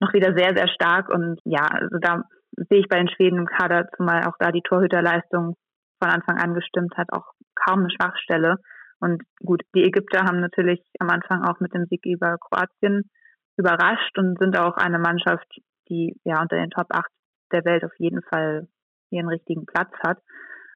noch 0.00 0.12
wieder 0.12 0.34
sehr, 0.36 0.56
sehr 0.56 0.68
stark. 0.68 1.08
Und 1.08 1.40
ja, 1.44 1.66
also 1.66 1.98
da 2.00 2.22
sehe 2.56 2.80
ich 2.80 2.88
bei 2.88 2.98
den 2.98 3.08
Schweden 3.08 3.38
im 3.38 3.46
Kader, 3.46 3.88
zumal 3.96 4.24
auch 4.26 4.36
da 4.38 4.52
die 4.52 4.62
Torhüterleistung 4.62 5.56
von 6.02 6.10
Anfang 6.10 6.38
an 6.38 6.54
gestimmt 6.54 6.94
hat, 6.96 7.08
auch 7.12 7.32
kaum 7.54 7.80
eine 7.80 7.90
Schwachstelle. 7.90 8.56
Und 9.00 9.22
gut, 9.44 9.62
die 9.74 9.84
Ägypter 9.84 10.24
haben 10.24 10.40
natürlich 10.40 10.80
am 10.98 11.10
Anfang 11.10 11.44
auch 11.44 11.60
mit 11.60 11.74
dem 11.74 11.86
Sieg 11.86 12.04
über 12.06 12.36
Kroatien 12.38 13.10
überrascht 13.56 14.16
und 14.18 14.38
sind 14.38 14.58
auch 14.58 14.76
eine 14.76 14.98
Mannschaft, 14.98 15.46
die 15.88 16.16
ja 16.24 16.40
unter 16.40 16.56
den 16.56 16.70
Top 16.70 16.86
8 16.90 17.04
der 17.52 17.64
Welt 17.64 17.84
auf 17.84 17.92
jeden 17.98 18.22
Fall 18.22 18.66
ihren 19.10 19.28
richtigen 19.28 19.66
Platz 19.66 19.92
hat. 20.04 20.18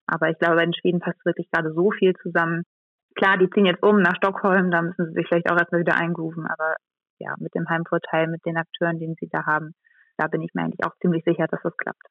Aber 0.06 0.30
ich 0.30 0.38
glaube, 0.38 0.56
bei 0.56 0.64
den 0.64 0.74
Schweden 0.74 1.00
passt 1.00 1.24
wirklich 1.24 1.50
gerade 1.50 1.72
so 1.72 1.90
viel 1.90 2.14
zusammen. 2.22 2.62
Klar, 3.16 3.36
die 3.36 3.50
ziehen 3.50 3.66
jetzt 3.66 3.82
um 3.82 4.00
nach 4.00 4.16
Stockholm, 4.16 4.70
da 4.70 4.82
müssen 4.82 5.06
sie 5.06 5.14
sich 5.14 5.26
vielleicht 5.28 5.50
auch 5.50 5.58
erstmal 5.58 5.80
wieder 5.80 5.96
eingrooven, 5.96 6.46
aber 6.46 6.76
ja, 7.18 7.34
mit 7.38 7.54
dem 7.54 7.68
Heimvorteil, 7.68 8.28
mit 8.28 8.44
den 8.44 8.56
Akteuren, 8.56 8.98
den 8.98 9.14
sie 9.20 9.28
da 9.28 9.46
haben, 9.46 9.74
da 10.16 10.26
bin 10.26 10.42
ich 10.42 10.52
mir 10.54 10.62
eigentlich 10.62 10.84
auch 10.84 10.96
ziemlich 11.00 11.24
sicher, 11.24 11.46
dass 11.46 11.60
das 11.62 11.76
klappt. 11.76 12.02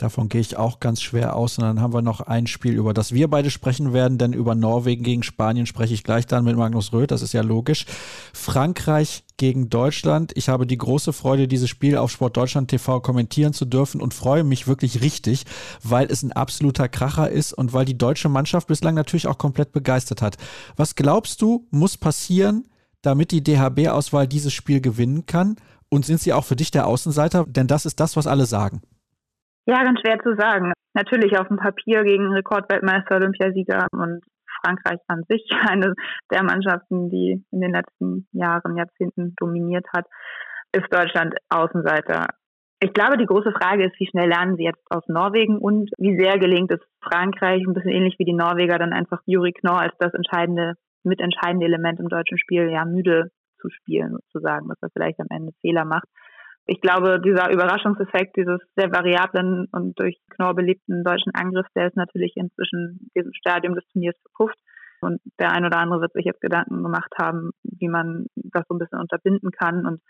Davon 0.00 0.30
gehe 0.30 0.40
ich 0.40 0.56
auch 0.56 0.80
ganz 0.80 1.02
schwer 1.02 1.36
aus. 1.36 1.58
Und 1.58 1.64
dann 1.64 1.80
haben 1.82 1.92
wir 1.92 2.00
noch 2.00 2.22
ein 2.22 2.46
Spiel, 2.46 2.72
über 2.72 2.94
das 2.94 3.12
wir 3.12 3.28
beide 3.28 3.50
sprechen 3.50 3.92
werden, 3.92 4.16
denn 4.16 4.32
über 4.32 4.54
Norwegen 4.54 5.04
gegen 5.04 5.22
Spanien 5.22 5.66
spreche 5.66 5.92
ich 5.92 6.04
gleich 6.04 6.26
dann 6.26 6.44
mit 6.44 6.56
Magnus 6.56 6.94
Röth, 6.94 7.10
das 7.10 7.20
ist 7.20 7.34
ja 7.34 7.42
logisch. 7.42 7.84
Frankreich 8.32 9.24
gegen 9.36 9.68
Deutschland. 9.68 10.32
Ich 10.36 10.48
habe 10.48 10.66
die 10.66 10.78
große 10.78 11.12
Freude, 11.12 11.48
dieses 11.48 11.68
Spiel 11.68 11.98
auf 11.98 12.10
Sport 12.10 12.38
Deutschland 12.38 12.70
TV 12.70 13.00
kommentieren 13.00 13.52
zu 13.52 13.66
dürfen 13.66 14.00
und 14.00 14.14
freue 14.14 14.42
mich 14.42 14.66
wirklich 14.66 15.02
richtig, 15.02 15.44
weil 15.82 16.10
es 16.10 16.22
ein 16.22 16.32
absoluter 16.32 16.88
Kracher 16.88 17.28
ist 17.28 17.52
und 17.52 17.74
weil 17.74 17.84
die 17.84 17.98
deutsche 17.98 18.30
Mannschaft 18.30 18.68
bislang 18.68 18.94
natürlich 18.94 19.26
auch 19.26 19.38
komplett 19.38 19.72
begeistert 19.72 20.22
hat. 20.22 20.38
Was 20.76 20.94
glaubst 20.94 21.42
du, 21.42 21.66
muss 21.70 21.98
passieren, 21.98 22.64
damit 23.02 23.30
die 23.30 23.42
DHB-Auswahl 23.42 24.26
dieses 24.26 24.52
Spiel 24.52 24.80
gewinnen 24.80 25.26
kann? 25.26 25.56
Und 25.88 26.04
sind 26.04 26.20
sie 26.20 26.32
auch 26.32 26.44
für 26.44 26.56
dich 26.56 26.70
der 26.70 26.86
Außenseiter? 26.86 27.44
Denn 27.48 27.66
das 27.66 27.84
ist 27.84 27.98
das, 27.98 28.16
was 28.16 28.26
alle 28.26 28.44
sagen. 28.44 28.80
Ja, 29.66 29.82
ganz 29.82 30.00
schwer 30.00 30.18
zu 30.20 30.36
sagen. 30.36 30.72
Natürlich 30.94 31.38
auf 31.38 31.48
dem 31.48 31.56
Papier 31.56 32.04
gegen 32.04 32.32
Rekordweltmeister, 32.32 33.16
Olympiasieger 33.16 33.86
und 33.92 34.20
Frankreich 34.62 35.00
an 35.08 35.22
sich, 35.28 35.48
eine 35.68 35.94
der 36.30 36.42
Mannschaften, 36.42 37.10
die 37.10 37.44
in 37.50 37.60
den 37.60 37.72
letzten 37.72 38.28
Jahren, 38.32 38.76
Jahrzehnten 38.76 39.34
dominiert 39.36 39.86
hat, 39.94 40.06
ist 40.72 40.92
Deutschland 40.92 41.34
Außenseiter. 41.48 42.28
Ich 42.82 42.94
glaube, 42.94 43.18
die 43.18 43.26
große 43.26 43.52
Frage 43.52 43.84
ist, 43.84 43.98
wie 43.98 44.06
schnell 44.06 44.28
lernen 44.28 44.56
sie 44.56 44.64
jetzt 44.64 44.82
aus 44.90 45.02
Norwegen 45.06 45.58
und 45.58 45.90
wie 45.98 46.18
sehr 46.18 46.38
gelingt 46.38 46.70
es 46.72 46.80
Frankreich, 47.02 47.62
ein 47.66 47.74
bisschen 47.74 47.90
ähnlich 47.90 48.18
wie 48.18 48.24
die 48.24 48.32
Norweger, 48.32 48.78
dann 48.78 48.94
einfach 48.94 49.20
Juri 49.26 49.52
Knorr 49.52 49.80
als 49.80 49.94
das 49.98 50.14
entscheidende, 50.14 50.76
mitentscheidende 51.04 51.66
Element 51.66 52.00
im 52.00 52.08
deutschen 52.08 52.38
Spiel 52.38 52.70
ja 52.70 52.84
müde 52.84 53.30
zu 53.60 53.68
spielen, 53.70 54.12
sozusagen, 54.12 54.68
dass 54.68 54.78
er 54.80 54.90
vielleicht 54.90 55.20
am 55.20 55.26
Ende 55.30 55.52
Fehler 55.60 55.84
macht 55.84 56.08
ich 56.70 56.80
glaube, 56.80 57.20
dieser 57.20 57.50
Überraschungseffekt 57.50 58.36
dieses 58.36 58.60
sehr 58.76 58.92
variablen 58.92 59.66
und 59.72 59.98
durch 59.98 60.16
Knorr 60.30 60.54
belebten 60.54 61.02
deutschen 61.02 61.34
Angriffs, 61.34 61.72
der 61.74 61.88
ist 61.88 61.96
natürlich 61.96 62.34
inzwischen 62.36 63.10
diesem 63.16 63.32
Stadium 63.34 63.74
des 63.74 63.84
Turniers 63.88 64.14
verpufft. 64.22 64.58
Und 65.00 65.20
der 65.40 65.50
ein 65.50 65.64
oder 65.64 65.78
andere 65.78 66.00
wird 66.00 66.12
sich 66.12 66.26
jetzt 66.26 66.40
Gedanken 66.40 66.82
gemacht 66.82 67.12
haben, 67.20 67.50
wie 67.64 67.88
man 67.88 68.26
das 68.36 68.64
so 68.68 68.74
ein 68.74 68.78
bisschen 68.78 69.00
unterbinden 69.00 69.50
kann. 69.50 69.84
Und 69.84 70.00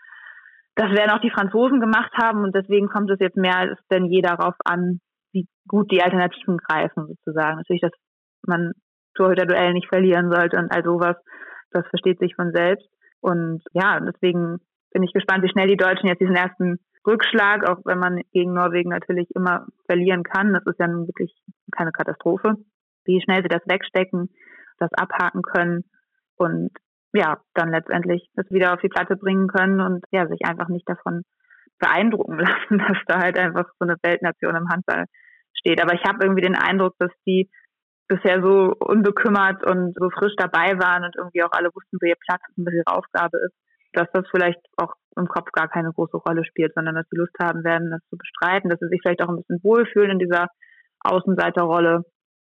das 0.75 0.91
werden 0.91 1.09
auch 1.09 1.21
die 1.21 1.31
Franzosen 1.31 1.79
gemacht 1.79 2.11
haben. 2.21 2.43
Und 2.43 2.53
deswegen 2.53 2.89
kommt 2.89 3.09
es 3.09 3.19
jetzt 3.19 3.37
mehr 3.37 3.57
als 3.57 3.79
denn 3.89 4.05
je 4.05 4.21
darauf 4.21 4.53
an, 4.63 4.99
wie 5.33 5.47
gut 5.67 5.91
die 5.91 6.03
Alternativen 6.03 6.57
greifen, 6.57 7.07
sozusagen. 7.07 7.57
Natürlich, 7.57 7.81
dass 7.81 7.93
man 8.45 8.73
Torhüter-Duell 9.15 9.73
nicht 9.73 9.87
verlieren 9.87 10.31
sollte 10.31 10.57
und 10.57 10.71
all 10.71 10.83
sowas. 10.83 11.15
Das 11.71 11.87
versteht 11.87 12.19
sich 12.19 12.35
von 12.35 12.51
selbst. 12.51 12.87
Und 13.21 13.61
ja, 13.73 13.99
deswegen 13.99 14.57
bin 14.91 15.03
ich 15.03 15.13
gespannt, 15.13 15.43
wie 15.43 15.49
schnell 15.49 15.67
die 15.67 15.77
Deutschen 15.77 16.07
jetzt 16.07 16.21
diesen 16.21 16.35
ersten 16.35 16.79
Rückschlag, 17.05 17.67
auch 17.67 17.79
wenn 17.85 17.99
man 17.99 18.21
gegen 18.31 18.53
Norwegen 18.53 18.89
natürlich 18.89 19.29
immer 19.35 19.65
verlieren 19.85 20.23
kann, 20.23 20.53
das 20.53 20.65
ist 20.65 20.79
ja 20.79 20.87
nun 20.87 21.07
wirklich 21.07 21.33
keine 21.71 21.91
Katastrophe, 21.91 22.55
wie 23.05 23.21
schnell 23.21 23.41
sie 23.41 23.49
das 23.49 23.63
wegstecken, 23.65 24.29
das 24.77 24.91
abhaken 24.93 25.41
können 25.41 25.83
und 26.35 26.71
ja, 27.13 27.39
dann 27.55 27.71
letztendlich 27.71 28.29
das 28.35 28.49
wieder 28.51 28.73
auf 28.73 28.81
die 28.81 28.89
Platte 28.89 29.15
bringen 29.15 29.47
können 29.47 29.81
und 29.81 30.05
ja, 30.11 30.27
sich 30.27 30.45
einfach 30.45 30.69
nicht 30.69 30.87
davon 30.87 31.23
beeindrucken 31.79 32.37
lassen, 32.39 32.77
dass 32.77 32.97
da 33.07 33.19
halt 33.19 33.37
einfach 33.37 33.65
so 33.79 33.87
eine 33.87 33.97
Weltnation 34.01 34.55
im 34.55 34.69
Handball 34.69 35.05
steht. 35.53 35.81
Aber 35.81 35.93
ich 35.93 36.03
habe 36.03 36.23
irgendwie 36.23 36.41
den 36.43 36.55
Eindruck, 36.55 36.95
dass 36.99 37.11
die 37.25 37.49
bisher 38.11 38.41
so 38.41 38.75
unbekümmert 38.79 39.65
und 39.65 39.95
so 39.97 40.09
frisch 40.09 40.35
dabei 40.35 40.77
waren 40.77 41.05
und 41.05 41.15
irgendwie 41.15 41.43
auch 41.43 41.51
alle 41.53 41.69
wussten, 41.73 41.97
wo 42.01 42.05
ihr 42.05 42.19
Platz 42.27 42.41
und 42.57 42.65
was 42.65 42.73
ihre 42.73 42.97
Aufgabe 42.97 43.37
ist, 43.37 43.55
dass 43.93 44.07
das 44.11 44.25
vielleicht 44.29 44.59
auch 44.75 44.93
im 45.15 45.27
Kopf 45.27 45.51
gar 45.53 45.69
keine 45.69 45.91
große 45.93 46.17
Rolle 46.17 46.43
spielt, 46.43 46.73
sondern 46.73 46.95
dass 46.95 47.07
sie 47.09 47.17
Lust 47.17 47.35
haben 47.41 47.63
werden, 47.63 47.91
das 47.91 48.01
zu 48.09 48.17
bestreiten, 48.17 48.69
dass 48.69 48.79
sie 48.79 48.89
sich 48.89 48.99
vielleicht 49.01 49.21
auch 49.23 49.29
ein 49.29 49.37
bisschen 49.37 49.63
wohlfühlen 49.63 50.11
in 50.11 50.19
dieser 50.19 50.47
Außenseiterrolle 51.01 52.03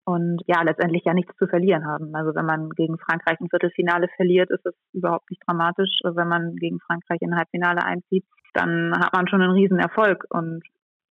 und 0.06 0.40
ja, 0.46 0.62
letztendlich 0.62 1.04
ja 1.04 1.12
nichts 1.12 1.36
zu 1.36 1.46
verlieren 1.46 1.86
haben. 1.86 2.14
Also 2.14 2.34
wenn 2.34 2.46
man 2.46 2.70
gegen 2.70 2.98
Frankreich 2.98 3.38
ein 3.40 3.50
Viertelfinale 3.50 4.08
verliert, 4.16 4.50
ist 4.50 4.64
es 4.64 4.74
überhaupt 4.92 5.30
nicht 5.30 5.42
dramatisch. 5.46 6.00
Also 6.04 6.16
wenn 6.16 6.28
man 6.28 6.56
gegen 6.56 6.80
Frankreich 6.80 7.18
in 7.20 7.32
ein 7.32 7.38
Halbfinale 7.38 7.84
einzieht, 7.84 8.24
dann 8.54 8.92
hat 8.98 9.12
man 9.14 9.28
schon 9.28 9.42
einen 9.42 9.52
riesen 9.52 9.78
Erfolg 9.78 10.24
und 10.30 10.62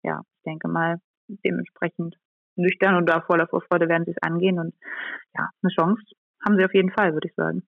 ja, 0.03 0.21
ich 0.37 0.43
denke 0.43 0.67
mal, 0.67 0.97
dementsprechend 1.27 2.15
nüchtern 2.55 2.95
und 2.95 3.07
da 3.07 3.21
voller 3.21 3.47
Vorfreude 3.47 3.89
werden 3.89 4.05
sie 4.05 4.11
es 4.11 4.21
angehen 4.21 4.59
und 4.59 4.73
ja, 5.35 5.49
eine 5.61 5.73
Chance 5.73 6.01
haben 6.45 6.57
sie 6.57 6.65
auf 6.65 6.73
jeden 6.73 6.91
Fall, 6.91 7.13
würde 7.13 7.27
ich 7.27 7.35
sagen. 7.35 7.63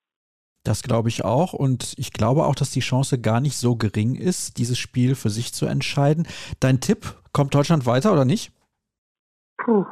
Das 0.65 0.81
glaube 0.81 1.09
ich 1.09 1.23
auch. 1.23 1.53
Und 1.53 1.93
ich 1.97 2.11
glaube 2.11 2.43
auch, 2.43 2.55
dass 2.55 2.71
die 2.71 2.79
Chance 2.79 3.21
gar 3.21 3.39
nicht 3.39 3.55
so 3.55 3.75
gering 3.75 4.15
ist, 4.15 4.57
dieses 4.57 4.79
Spiel 4.79 5.15
für 5.15 5.29
sich 5.29 5.53
zu 5.53 5.67
entscheiden. 5.67 6.27
Dein 6.59 6.81
Tipp, 6.81 7.13
kommt 7.33 7.53
Deutschland 7.53 7.85
weiter 7.85 8.11
oder 8.11 8.25
nicht? 8.25 8.51
Puh. 9.57 9.85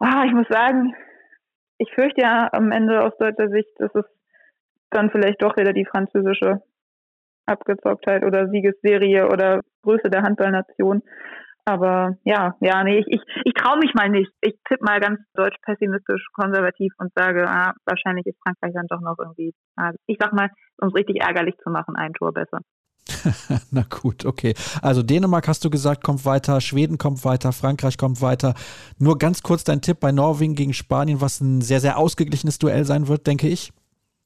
Ah, 0.00 0.24
ich 0.26 0.32
muss 0.32 0.48
sagen, 0.48 0.94
ich 1.78 1.90
fürchte 1.94 2.22
ja 2.22 2.48
am 2.52 2.72
Ende 2.72 3.02
aus 3.02 3.12
deutscher 3.18 3.48
Sicht, 3.50 3.70
dass 3.78 3.94
es 3.94 4.04
dann 4.90 5.10
vielleicht 5.10 5.40
doch 5.42 5.56
wieder 5.56 5.72
die 5.72 5.86
französische 5.86 6.62
Abgezocktheit 7.46 8.24
oder 8.24 8.48
Siegesserie 8.48 9.28
oder 9.28 9.60
Größe 9.82 10.10
der 10.10 10.22
Handballnation 10.22 11.02
aber 11.64 12.16
ja, 12.24 12.56
ja, 12.60 12.82
nee, 12.82 12.98
ich, 12.98 13.06
ich, 13.08 13.20
ich 13.44 13.54
traue 13.54 13.78
mich 13.78 13.94
mal 13.94 14.08
nicht. 14.08 14.30
Ich 14.40 14.54
tippe 14.68 14.84
mal 14.84 15.00
ganz 15.00 15.20
deutsch 15.34 15.56
pessimistisch 15.62 16.26
konservativ 16.32 16.92
und 16.98 17.12
sage, 17.14 17.48
ah, 17.48 17.72
wahrscheinlich 17.84 18.26
ist 18.26 18.38
Frankreich 18.42 18.72
dann 18.74 18.86
doch 18.88 19.00
noch 19.00 19.16
irgendwie, 19.18 19.54
ah, 19.76 19.92
ich 20.06 20.16
sag 20.20 20.32
mal, 20.32 20.50
um 20.80 20.88
es 20.88 20.94
richtig 20.94 21.22
ärgerlich 21.22 21.54
zu 21.62 21.70
machen, 21.70 21.94
ein 21.96 22.12
Tor 22.14 22.32
besser. 22.32 22.58
Na 23.70 23.82
gut, 23.88 24.24
okay. 24.24 24.54
Also 24.80 25.02
Dänemark 25.02 25.48
hast 25.48 25.64
du 25.64 25.70
gesagt, 25.70 26.02
kommt 26.02 26.24
weiter, 26.24 26.60
Schweden 26.60 26.98
kommt 26.98 27.24
weiter, 27.24 27.52
Frankreich 27.52 27.98
kommt 27.98 28.22
weiter. 28.22 28.54
Nur 28.98 29.18
ganz 29.18 29.42
kurz 29.42 29.64
dein 29.64 29.80
Tipp 29.80 30.00
bei 30.00 30.12
Norwegen 30.12 30.54
gegen 30.54 30.72
Spanien, 30.72 31.20
was 31.20 31.40
ein 31.40 31.60
sehr, 31.60 31.80
sehr 31.80 31.98
ausgeglichenes 31.98 32.58
Duell 32.58 32.84
sein 32.84 33.08
wird, 33.08 33.26
denke 33.26 33.48
ich. 33.48 33.72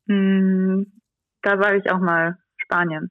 Hm, 0.09 0.93
da 1.43 1.61
sage 1.63 1.79
ich 1.79 1.91
auch 1.91 2.01
mal 2.01 2.39
Spanien. 2.59 3.11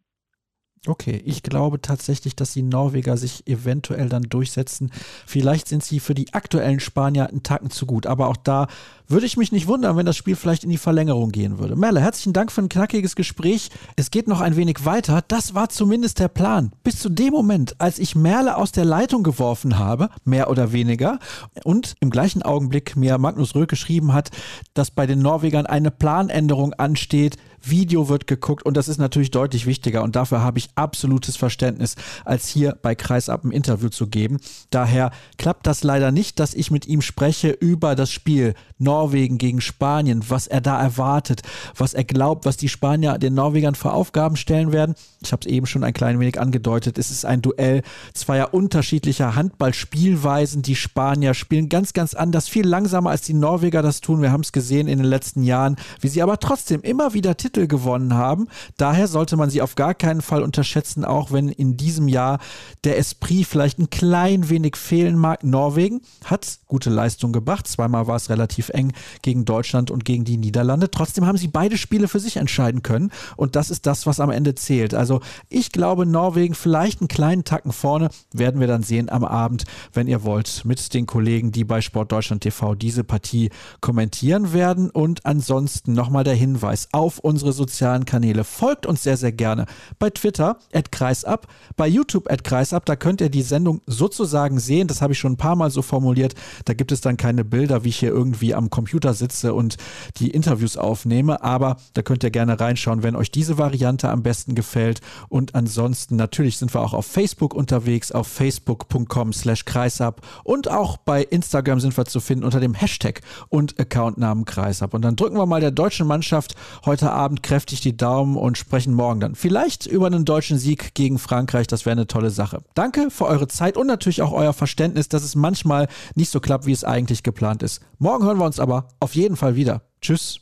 Okay, 0.87 1.21
ich 1.25 1.43
glaube 1.43 1.81
tatsächlich, 1.81 2.35
dass 2.35 2.53
die 2.53 2.61
Norweger 2.61 3.17
sich 3.17 3.47
eventuell 3.47 4.09
dann 4.09 4.23
durchsetzen. 4.23 4.91
Vielleicht 5.25 5.67
sind 5.67 5.83
sie 5.83 5.99
für 5.99 6.15
die 6.15 6.33
aktuellen 6.33 6.79
Spanier 6.79 7.27
einen 7.27 7.43
Tacken 7.43 7.69
zu 7.69 7.85
gut, 7.85 8.05
aber 8.05 8.27
auch 8.27 8.37
da 8.37 8.67
würde 9.07 9.25
ich 9.25 9.37
mich 9.37 9.51
nicht 9.51 9.67
wundern, 9.67 9.97
wenn 9.97 10.05
das 10.05 10.17
Spiel 10.17 10.35
vielleicht 10.35 10.63
in 10.63 10.69
die 10.69 10.77
Verlängerung 10.77 11.31
gehen 11.31 11.59
würde. 11.59 11.75
Merle, 11.75 12.01
herzlichen 12.01 12.33
Dank 12.33 12.51
für 12.51 12.61
ein 12.61 12.69
knackiges 12.69 13.15
Gespräch. 13.15 13.69
Es 13.95 14.09
geht 14.09 14.27
noch 14.27 14.41
ein 14.41 14.55
wenig 14.55 14.83
weiter. 14.85 15.23
Das 15.27 15.53
war 15.53 15.69
zumindest 15.69 16.19
der 16.19 16.27
Plan. 16.27 16.71
Bis 16.83 16.99
zu 16.99 17.09
dem 17.09 17.31
Moment, 17.31 17.75
als 17.79 17.99
ich 17.99 18.15
Merle 18.15 18.57
aus 18.57 18.71
der 18.71 18.85
Leitung 18.85 19.23
geworfen 19.23 19.77
habe, 19.77 20.09
mehr 20.23 20.49
oder 20.49 20.71
weniger, 20.71 21.19
und 21.63 21.95
im 21.99 22.09
gleichen 22.09 22.41
Augenblick 22.41 22.95
mir 22.95 23.17
Magnus 23.17 23.53
Röhl 23.53 23.67
geschrieben 23.67 24.13
hat, 24.13 24.31
dass 24.73 24.89
bei 24.91 25.05
den 25.05 25.19
Norwegern 25.19 25.65
eine 25.65 25.91
Planänderung 25.91 26.73
ansteht. 26.73 27.37
Video 27.69 28.09
wird 28.09 28.27
geguckt 28.27 28.63
und 28.65 28.77
das 28.77 28.87
ist 28.87 28.97
natürlich 28.97 29.31
deutlich 29.31 29.65
wichtiger 29.65 30.03
und 30.03 30.15
dafür 30.15 30.41
habe 30.41 30.59
ich 30.59 30.69
absolutes 30.75 31.37
Verständnis, 31.37 31.95
als 32.23 32.47
hier 32.47 32.77
bei 32.81 32.95
Kreisab 32.95 33.43
ein 33.43 33.51
Interview 33.51 33.89
zu 33.89 34.07
geben. 34.07 34.39
Daher 34.69 35.11
klappt 35.37 35.67
das 35.67 35.83
leider 35.83 36.11
nicht, 36.11 36.39
dass 36.39 36.53
ich 36.53 36.71
mit 36.71 36.87
ihm 36.87 37.01
spreche 37.01 37.49
über 37.49 37.95
das 37.95 38.11
Spiel 38.11 38.53
Norwegen 38.77 39.37
gegen 39.37 39.61
Spanien, 39.61 40.23
was 40.27 40.47
er 40.47 40.61
da 40.61 40.81
erwartet, 40.81 41.41
was 41.75 41.93
er 41.93 42.03
glaubt, 42.03 42.45
was 42.45 42.57
die 42.57 42.69
Spanier 42.69 43.17
den 43.17 43.33
Norwegern 43.33 43.75
für 43.75 43.93
Aufgaben 43.93 44.35
stellen 44.35 44.71
werden. 44.71 44.95
Ich 45.21 45.31
habe 45.31 45.41
es 45.41 45.47
eben 45.47 45.65
schon 45.65 45.83
ein 45.83 45.93
klein 45.93 46.19
wenig 46.19 46.39
angedeutet. 46.39 46.97
Es 46.97 47.09
ist 47.09 47.25
ein 47.25 47.41
Duell 47.41 47.81
zweier 48.13 48.53
unterschiedlicher 48.53 49.35
Handballspielweisen. 49.35 50.61
Die 50.61 50.75
Spanier 50.75 51.33
spielen 51.33 51.69
ganz, 51.69 51.93
ganz 51.93 52.13
anders, 52.13 52.49
viel 52.49 52.67
langsamer 52.67 53.11
als 53.11 53.21
die 53.21 53.33
Norweger 53.33 53.81
das 53.81 54.01
tun. 54.01 54.21
Wir 54.21 54.31
haben 54.31 54.41
es 54.41 54.51
gesehen 54.51 54.87
in 54.87 54.99
den 54.99 55.07
letzten 55.07 55.43
Jahren, 55.43 55.77
wie 56.01 56.09
sie 56.09 56.21
aber 56.21 56.39
trotzdem 56.39 56.81
immer 56.81 57.13
wieder 57.13 57.37
Titel 57.37 57.54
gewonnen 57.55 58.13
haben. 58.13 58.47
Daher 58.77 59.07
sollte 59.07 59.37
man 59.37 59.49
sie 59.49 59.61
auf 59.61 59.75
gar 59.75 59.93
keinen 59.93 60.21
Fall 60.21 60.43
unterschätzen, 60.43 61.05
auch 61.05 61.31
wenn 61.31 61.49
in 61.49 61.77
diesem 61.77 62.07
Jahr 62.07 62.39
der 62.83 62.97
Esprit 62.97 63.47
vielleicht 63.47 63.79
ein 63.79 63.89
klein 63.89 64.49
wenig 64.49 64.75
fehlen 64.75 65.17
mag. 65.17 65.43
Norwegen 65.43 66.01
hat 66.25 66.59
gute 66.67 66.89
Leistung 66.89 67.31
gebracht. 67.31 67.67
Zweimal 67.67 68.07
war 68.07 68.15
es 68.15 68.29
relativ 68.29 68.69
eng 68.69 68.93
gegen 69.21 69.45
Deutschland 69.45 69.91
und 69.91 70.05
gegen 70.05 70.25
die 70.25 70.37
Niederlande. 70.37 70.91
Trotzdem 70.91 71.25
haben 71.25 71.37
sie 71.37 71.47
beide 71.47 71.77
Spiele 71.77 72.07
für 72.07 72.19
sich 72.19 72.37
entscheiden 72.37 72.83
können. 72.83 73.11
Und 73.37 73.55
das 73.55 73.69
ist 73.69 73.85
das, 73.85 74.05
was 74.05 74.19
am 74.19 74.29
Ende 74.29 74.55
zählt. 74.55 74.93
Also 74.93 75.21
ich 75.49 75.71
glaube, 75.71 76.05
Norwegen 76.05 76.55
vielleicht 76.55 77.01
einen 77.01 77.07
kleinen 77.07 77.43
Tacken 77.43 77.71
vorne. 77.71 78.09
Werden 78.33 78.59
wir 78.59 78.67
dann 78.67 78.83
sehen 78.83 79.09
am 79.09 79.23
Abend, 79.23 79.65
wenn 79.93 80.07
ihr 80.07 80.23
wollt, 80.23 80.63
mit 80.65 80.93
den 80.93 81.05
Kollegen, 81.05 81.51
die 81.51 81.63
bei 81.63 81.81
Sport 81.81 82.11
Deutschland 82.11 82.43
TV 82.43 82.75
diese 82.75 83.03
Partie 83.03 83.49
kommentieren 83.81 84.53
werden. 84.53 84.89
Und 84.89 85.25
ansonsten 85.25 85.93
nochmal 85.93 86.23
der 86.23 86.35
Hinweis 86.35 86.89
auf 86.91 87.19
unsere 87.19 87.44
sozialen 87.51 88.05
Kanäle. 88.05 88.43
Folgt 88.43 88.85
uns 88.85 89.03
sehr, 89.03 89.17
sehr 89.17 89.31
gerne 89.31 89.65
bei 89.99 90.09
Twitter, 90.09 90.57
at 90.73 90.91
Kreisab, 90.91 91.47
bei 91.75 91.87
YouTube, 91.87 92.31
at 92.31 92.43
Kreisab. 92.43 92.85
Da 92.85 92.95
könnt 92.95 93.21
ihr 93.21 93.29
die 93.29 93.41
Sendung 93.41 93.81
sozusagen 93.85 94.59
sehen. 94.59 94.87
Das 94.87 95.01
habe 95.01 95.13
ich 95.13 95.19
schon 95.19 95.33
ein 95.33 95.37
paar 95.37 95.55
Mal 95.55 95.71
so 95.71 95.81
formuliert. 95.81 96.35
Da 96.65 96.73
gibt 96.73 96.91
es 96.91 97.01
dann 97.01 97.17
keine 97.17 97.43
Bilder, 97.43 97.83
wie 97.83 97.89
ich 97.89 97.97
hier 97.97 98.09
irgendwie 98.09 98.53
am 98.53 98.69
Computer 98.69 99.13
sitze 99.13 99.53
und 99.53 99.77
die 100.17 100.31
Interviews 100.31 100.77
aufnehme. 100.77 101.43
Aber 101.43 101.77
da 101.93 102.01
könnt 102.01 102.23
ihr 102.23 102.31
gerne 102.31 102.59
reinschauen, 102.59 103.03
wenn 103.03 103.15
euch 103.15 103.31
diese 103.31 103.57
Variante 103.57 104.09
am 104.09 104.23
besten 104.23 104.55
gefällt. 104.55 105.01
Und 105.29 105.55
ansonsten 105.55 106.15
natürlich 106.15 106.57
sind 106.57 106.73
wir 106.73 106.81
auch 106.81 106.93
auf 106.93 107.05
Facebook 107.05 107.53
unterwegs, 107.53 108.11
auf 108.11 108.27
facebook.com 108.27 109.33
slash 109.33 109.65
kreisab 109.65 110.21
und 110.43 110.69
auch 110.69 110.97
bei 110.97 111.23
Instagram 111.23 111.79
sind 111.79 111.95
wir 111.97 112.05
zu 112.05 112.19
finden 112.19 112.45
unter 112.45 112.59
dem 112.59 112.73
Hashtag 112.73 113.21
und 113.49 113.79
Accountnamen 113.79 114.45
kreisab. 114.45 114.93
Und 114.93 115.01
dann 115.01 115.15
drücken 115.15 115.37
wir 115.37 115.45
mal 115.45 115.61
der 115.61 115.71
deutschen 115.71 116.07
Mannschaft 116.07 116.55
heute 116.85 117.11
Abend 117.35 117.43
kräftig 117.43 117.81
die 117.81 117.97
Daumen 117.97 118.37
und 118.37 118.57
sprechen 118.57 118.93
morgen 118.93 119.19
dann 119.19 119.35
vielleicht 119.35 119.85
über 119.87 120.07
einen 120.07 120.23
deutschen 120.23 120.57
Sieg 120.57 120.93
gegen 120.93 121.19
Frankreich. 121.19 121.67
Das 121.67 121.85
wäre 121.85 121.91
eine 121.91 122.07
tolle 122.07 122.29
Sache. 122.29 122.59
Danke 122.75 123.11
für 123.11 123.25
eure 123.25 123.49
Zeit 123.49 123.75
und 123.75 123.87
natürlich 123.87 124.21
auch 124.21 124.31
euer 124.31 124.53
Verständnis, 124.53 125.09
dass 125.09 125.23
es 125.23 125.35
manchmal 125.35 125.87
nicht 126.15 126.29
so 126.29 126.39
klappt, 126.39 126.65
wie 126.65 126.71
es 126.71 126.85
eigentlich 126.85 127.23
geplant 127.23 127.61
ist. 127.61 127.81
Morgen 127.99 128.23
hören 128.23 128.37
wir 128.37 128.45
uns 128.45 128.59
aber 128.59 128.87
auf 129.01 129.15
jeden 129.15 129.35
Fall 129.35 129.55
wieder. 129.55 129.81
Tschüss. 130.01 130.39